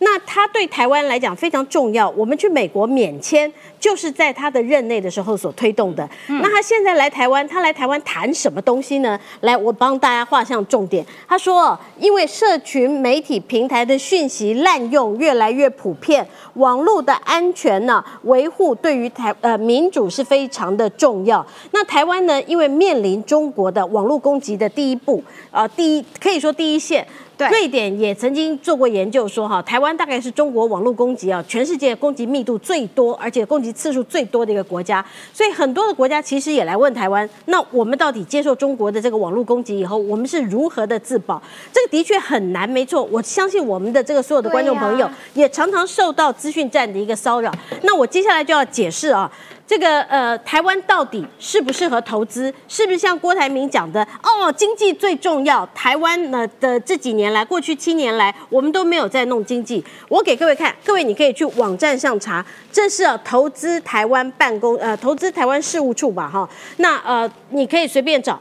[0.00, 6.08] 那他对台湾来讲非常重要，我们去美国免签就是在他的任内的时候所推动的。
[6.28, 9.18] 那他现在来台湾，他来台湾谈什么东西呢？
[9.40, 11.04] 来，我帮大家画上重点。
[11.26, 16.24] 他说，因为社群媒体平台的讯息滥用越来越普遍，
[16.54, 21.44] 网络的安全呢维护对于台呃民主是非常的重要。
[21.72, 25.20] 那台湾呢，因为面临中国的网络攻击的第一步，
[25.50, 27.04] 啊、第一可以说第一线。
[27.38, 35.04] 对瑞典也曾经做过研究说，哈，台湾大概是中国网络攻击啊，全世界攻击密度最多，而且攻击次数最多的一个国家。
[35.32, 41.40] 所以很多的国家其实也来问台湾，那我们到底接受中国的这个网络攻击以后，我们是如何的自保？
[41.72, 43.04] 这个的确很难，没错。
[43.04, 47.54] 我相信我们的这个所有的观众朋友也常常受到资讯战的一个骚扰。
[47.82, 49.30] 那我接下来就要解释啊。
[49.68, 52.52] 这个呃，台湾到底适不适合投资？
[52.66, 55.68] 是不是像郭台铭讲的哦，经济最重要？
[55.74, 59.84] 台湾呢的这几年来，过去七年来，我们都没有在弄经济。
[60.08, 62.42] 我给各位看，各位你可以去网站上查，
[62.72, 66.48] 这是投资台湾办公呃投资台湾事务处吧哈。
[66.78, 68.40] 那呃你可以随便找。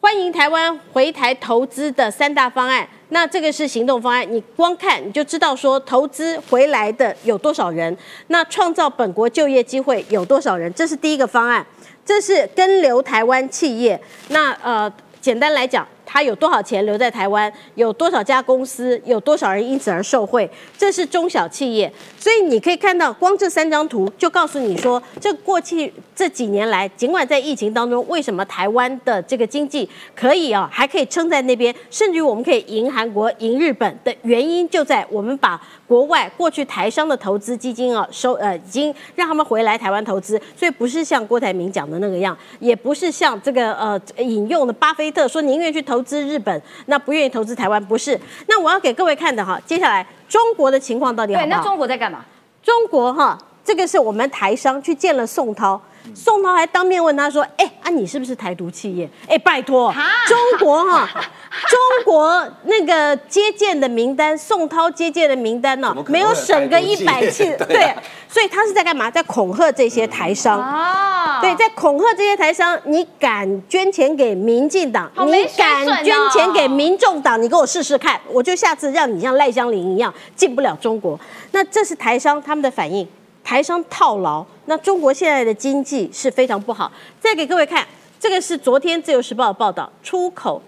[0.00, 2.88] 欢迎台湾回台投资的三大方案。
[3.10, 7.96] 那这个是行动方案，你光看你就知道说投资回来的有多少人，
[8.28, 11.64] 那创造本国就业机会有多少人，这是第一个方案。
[12.04, 14.00] 这是跟留台湾企业。
[14.28, 20.48] 那呃，简单来讲，他有多少钱留在台湾，有多少家公司，有多少人因此而受惠，
[20.78, 21.92] 这是中小企业。
[22.18, 48.18] 所以你可以看到，光这三张图就告诉你说，这过去这几年来，尽管在疫情当中，为什么台湾的这个经济可以啊，还可以撑在那边，甚至于我们可以赢韩国、赢日本的原因，就在我们把国外过去台商的投资基金啊收呃，已经让他们回来台湾投资，所以不是像郭台铭讲的那个样，也不是像这个呃引用的巴菲特说宁愿去投资日本，那不愿意投资台湾，不是。
[48.48, 51.60] 那我要给各位看的哈，接下来中国的情况到底好对，不好？
[51.60, 52.24] 那中国在干嘛？
[52.62, 55.80] 中国哈，这个是我们台商去见了宋涛，
[56.14, 59.10] 宋涛还当面问他说：“哎、啊，你是不是台独企业？
[59.26, 59.92] 哎，拜托，
[60.28, 61.08] 中国哈，
[61.68, 69.10] 中国那个接见的名单，宋涛接见的名单呢、没有省个一百次， 对啊，所以他是在干嘛？
[69.10, 70.60] 在恐吓这些台商。
[70.60, 81.18] 哦，对，在恐吓这些台商，你敢捐钱给民进党，你敢捐钱给民众党，你给我试试看，我就下次让你像赖香林一样进不了中国。
[81.50, 83.06] 那这是台商他们的反应，
[83.46, 84.44] 台商套牢。
[84.64, 86.90] 那中国现在的经济是非常不好。
[87.20, 87.86] 再给各位看，
[88.18, 90.60] 这个是昨天自由时报的报道，出口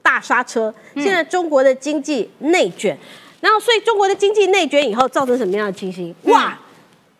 [0.00, 2.96] 大刹车，嗯现在中国的经济内卷，
[3.40, 6.14] 然后所以中国的经济内卷以后造成什么样的情形？
[6.22, 6.56] 嗯哇！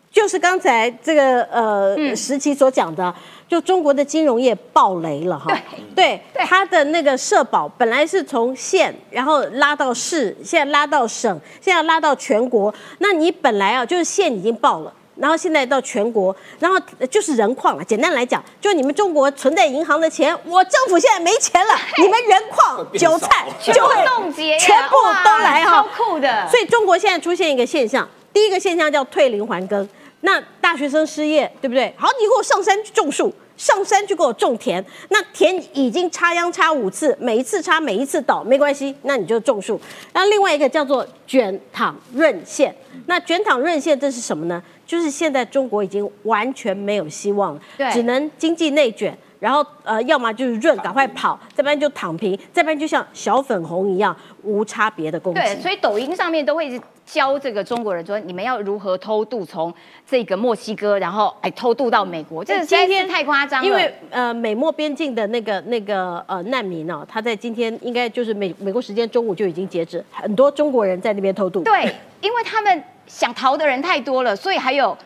[0.09, 3.13] 就是刚才这个呃、嗯时期所讲的，
[3.53, 5.55] 就中国的金融业爆雷了哈。
[5.95, 12.73] 对，对它的那个社保本来是从县，然后拉到市，现在拉到省，现在拉到全国。
[12.97, 14.91] 那你本来啊，就是县已经爆了。
[15.15, 16.75] 然后现在到全国，然后
[17.11, 17.83] 就是人矿了。
[17.83, 25.87] 简单来讲，就你们中国存在银行的钱，我政府现在没钱了， 你们人矿、韭菜全部就会冻结，全部都来哈超。
[25.95, 26.49] 酷的。
[26.49, 29.87] 所以中国现在出现一个现象，第一个现象叫退零还耕。
[30.21, 31.93] 那大学生失业，对不对？
[31.95, 33.31] 好，你给我上山去种树，
[33.63, 34.83] 上山去给我种田。
[35.07, 39.79] 那田已经插秧插五次，每一次插每一次倒没关系，那你就种树。
[40.11, 42.75] 那另外一个叫做卷躺润线。
[43.05, 44.61] 那卷躺润线这是什么呢？
[44.85, 49.17] 就是现在中国已经完全没有希望了，对只能经济内卷。
[49.43, 55.41] 然后呃，要么就是润，赶快跑；再不然就躺平；再不然就像小粉红一样无差别的攻击。
[55.41, 59.73] 对，所以抖音上面都会教这个中国人说，你们要如何偷渡从
[60.07, 63.67] 这个墨西哥，然后哎偷渡到美国，这个实在是太夸张了。
[63.67, 71.61] 因为呃，美墨边境的那个那个呃难民哦，他在今天应该就是美美国时间中午就已经截止，很多中国人在那边偷渡。
[71.63, 74.97] 对，因为他们想逃的人太多了，所以还有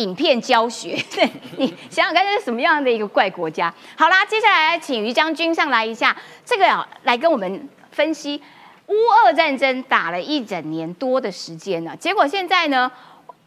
[0.00, 0.98] 影片教学。
[1.14, 1.28] 对
[1.58, 3.72] 你想想看，这是什么样的一个怪国家？
[3.96, 8.40] 好啦，接下来请于将军上来一下，这个啊，来跟我们分析
[8.86, 12.90] 乌俄战争打了一整年多的时间了，结果现在呢，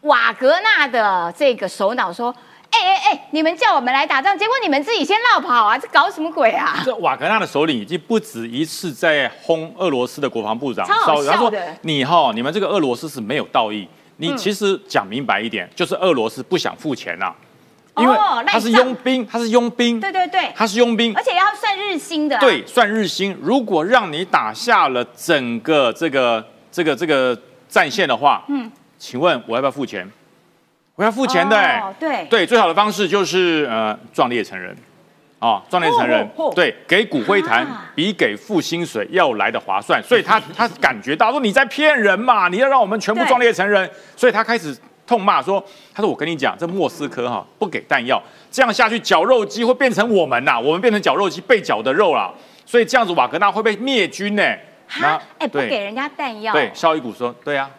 [0.02, 2.34] 瓦格纳的这个首脑说。
[2.76, 3.28] 哎哎哎！
[3.30, 5.78] 你们叫我们来打仗，结果你们自己先绕跑啊！
[5.78, 6.82] 这搞什么鬼啊？
[6.84, 11.52] 这瓦格纳的首领已经不止一次在轰俄罗斯的国防部长，超好笑他说
[11.82, 13.88] 你哈，你们这个俄罗斯是没有道义。
[14.16, 14.36] 你嗯。
[14.36, 17.32] 其实讲明白一点，就是俄罗斯不想付钱呐、
[17.96, 21.14] 因为哦他是佣兵，他是佣兵，对对对，他是佣兵。
[21.14, 22.40] 而，且要算日薪的、啊。
[22.40, 23.36] 对，算日薪。
[23.40, 27.38] 如果让你打下了整个这个这个这个
[27.68, 30.10] 战线的话，嗯，请问我要不要付钱？
[30.96, 32.26] 我要付钱的、哎哦对。
[32.30, 34.76] 对，最好的方式就是呃壮烈成人，
[35.38, 37.90] 啊、壮烈成人，对，给骨灰坛啊。
[37.94, 43.28] 比给付薪水要来的划算，所以他他感觉到说你在骗人嘛，你要让我们全部对。
[43.28, 44.76] 壮烈成人，所以他开始
[45.06, 45.62] 痛骂说，
[45.92, 48.20] 他说我跟你讲，这莫斯科哈、不给弹药，
[48.50, 52.32] 这样下去绞肉机会变成我们呐、我们变成绞肉机被绞的肉啦，
[52.64, 54.42] 所以这样子瓦格纳会被灭军呢、
[54.88, 55.68] 哈，哎，不对。
[55.68, 57.70] 给人家弹药，对，绍伊古说，对啊，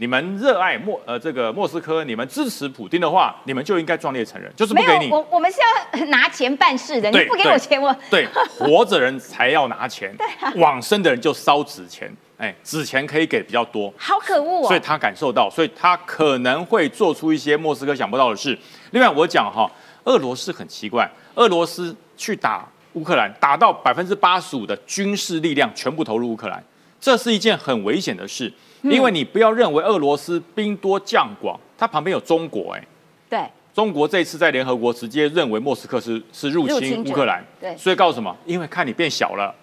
[0.00, 5.12] 你们热爱莫呃这个莫斯科，你们支持普丁的话，你们就应该壮烈成人，就是不没有给你。
[5.12, 14.68] 我我们是要拿钱办事的，你不给我钱，我对，活着人才要拿钱， 啊往生的人就烧纸钱，哎，纸钱可以给比较多，好可恶哦。
[14.68, 18.58] 所以他感受到，所以他可能会做出一些莫斯科想不到的事。
[18.92, 19.70] 另外，我讲哈，
[20.04, 26.64] 俄罗斯很奇怪，俄罗斯去打乌克兰，打到百分之八十五的军事力量全部投入乌克兰，
[26.98, 32.82] 这是一件很危险的事，嗯因为你不要认为俄罗斯兵多将广，它旁边有中国，哎。
[33.28, 33.40] 对
[33.72, 38.36] 中国这次在联合国直接认为莫斯科是是入侵乌克兰，对所以告诉什么？
[38.44, 39.54] 因为看你变小了，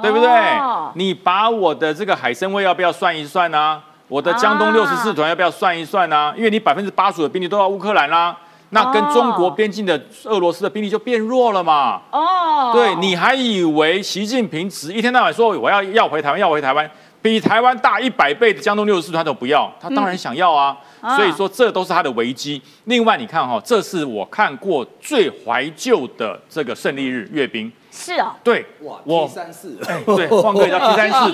[0.00, 0.28] 对不对？
[0.58, 3.82] 哦你把我的这个海参崴要不要算一算啊？
[4.08, 6.32] 我的江东六十四团要不要算一算啊？
[6.36, 8.34] 因为你百分之八十的兵力都到乌克兰啦，
[8.70, 12.00] 那跟中国边境的俄罗斯的兵力就变弱了嘛。
[12.12, 16.90] 哦，对，你还以为习近平只一天到晚说我要要回台湾，要回台湾，
[17.26, 20.76] 比台湾大一百倍的江东六十四团都不要，他当然想要啊。
[21.00, 22.62] 啊所以说这都是他的危机。
[22.84, 27.70] 另外，你看哈、这是我看过最怀旧的这个胜利日阅兵。
[27.96, 31.32] 是哦，对，哇我，T 三四，哎，对，换个叫 T 三四，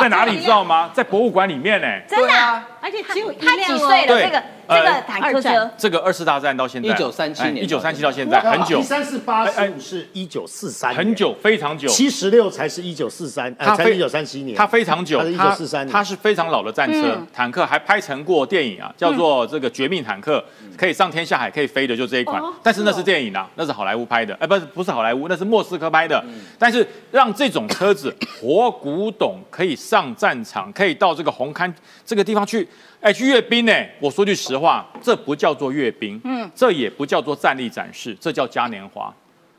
[0.00, 0.90] 在哪里知道吗？
[0.92, 1.86] 在博物馆里面呢。
[2.08, 4.06] 真的啊，而且只有一他几岁了？
[4.06, 7.62] 对这个呃这个坦克车，这个二次大战到现在，一九三七年。
[7.62, 11.88] 一九三七到现在很久，T，三四八十五是一九四三，很，久，非常久。
[11.88, 15.88] 七十六才是一九四三，呃，它非才一九三七年，它非常久，它是它1943年。
[15.88, 17.26] 它是非常老的战车，嗯。
[17.32, 20.42] 坦克还拍成过电影啊，叫做这个《绝命坦克》，
[20.78, 22.40] 可以上天下海，可以飞的，就这一款。
[22.42, 22.52] 哦。
[22.62, 26.24] 但是那是电影啊，那是好莱坞拍的，哎，不是不是好莱坞，那是莫斯科拍的。
[26.58, 31.72] 但是让这种车子 活古董可以上战场，可以到这个红磡
[32.04, 32.66] 这个地方去，
[33.00, 33.72] 哎，去阅兵呢。
[34.00, 39.12] 我说句实话，这不叫做阅兵，嗯，这也不叫做战力展示，这叫嘉年华。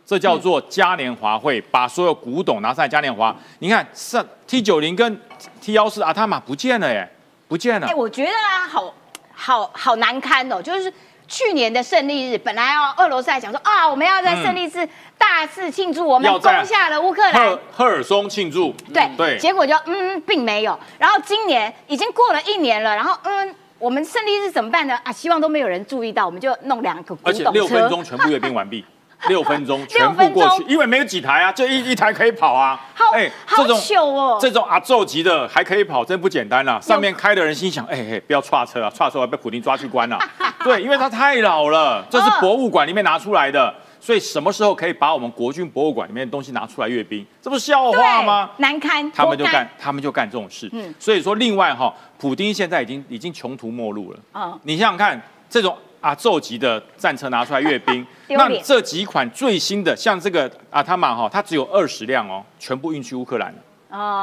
[0.05, 3.33] 这叫做嘉年华会，把所有古董拿上来嘉年华。
[3.59, 5.21] 你看，上 T 九零跟
[5.61, 7.07] T 幺四阿塔玛不见了耶，
[7.47, 7.93] 不见了哎、。
[7.93, 8.93] 我觉得啊，好
[9.33, 10.91] 好好难堪哦，就是。
[11.31, 17.33] 去年的胜利日，本来哦，俄罗斯还讲说啊，我们要在胜利日大肆庆祝，我们攻下了乌克兰。
[17.33, 20.77] 赫，赫尔松庆祝，对对，结果就嗯，并没有。
[20.99, 24.99] 然后今年已经过了一年了，然后嗯，我们胜利日怎么办呢？
[25.05, 28.83] 啊，希望都没有人注意到，我们就弄两个古而且六分钟全部阅兵完毕，
[29.27, 32.79] 六分钟全部过去，因为没有几台啊，就一一台可以跑啊。
[32.93, 40.17] 好哎好糗哦这种阿宙级的还可以跑，真不简单啦、上面开的人心想，哎、哎，不要岔车啊，岔车要被普丁抓去关了、
[40.63, 43.73] 对，因为它太老了，这是哦博物馆里面拿出来的。
[44.03, 47.23] 所以什么时候可以把我们国军博物馆里面的东西拿出来阅兵？
[47.39, 48.49] 这不是笑话吗？
[48.57, 50.67] 难堪，他们就干，他们就干这种事。
[50.73, 54.19] 嗯所以说，另外哈，普丁现在已经已经穷途末路了。
[54.33, 63.53] 嗯你想想看，这种阿宙级的战车拿出来阅兵， 那这几款最新的，像这个阿塔玛哈，它只有二十辆哦，全部运去乌克兰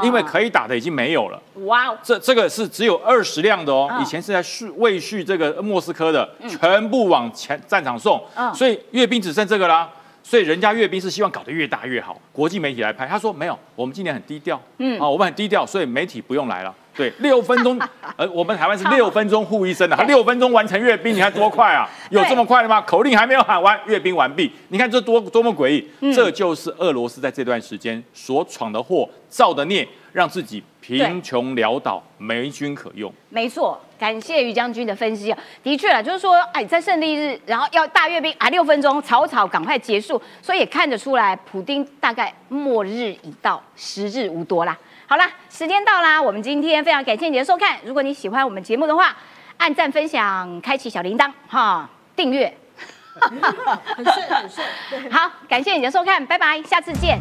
[0.03, 1.41] 因为可以打的已经没有了。
[1.66, 4.03] 哇哦，这这个是只有二十辆的哦，嗯。
[4.03, 8.53] 以前是在续未续这个莫斯科的，全部往前战场送，嗯。
[8.55, 9.89] 所以阅兵只剩这个啦。
[10.22, 16.74] 所以人家阅兵是希望搞得越大越好，国际媒体来拍，他说没有，我们今年很低调，嗯嗯，啊，我们很低调，所以媒体不用来了。
[16.99, 17.81] 对，六分钟，
[18.17, 21.89] 呃，我们台湾是六分钟护一生的，他六分钟完成阅兵，你看多快啊？
[22.11, 22.83] 有这么快的吗？
[22.83, 25.89] 口令还没有喊完，阅兵完毕，你看这多多么诡异！
[26.01, 33.13] 嗯这就是俄罗斯在这段时间所闯的祸、造的孽，让自己贫穷潦倒，没军可用。
[33.29, 44.77] 没错，感谢于将军的分析啊，的确了，就是说，哎，在胜利日，然后要大阅兵啊，六分钟，草草赶快结束，所以也看得出来，普丁大概末日已到，时日无多啦。
[45.11, 49.17] 好啦，时间到啦，我们今天非常感谢你的收看，如果你喜欢我们节目的话，
[49.57, 52.55] 按赞、分享、开启小铃铛，哈，订阅。
[53.19, 55.11] 很顺很顺。
[55.11, 57.19] 好，感谢你的收看，拜拜，下次见。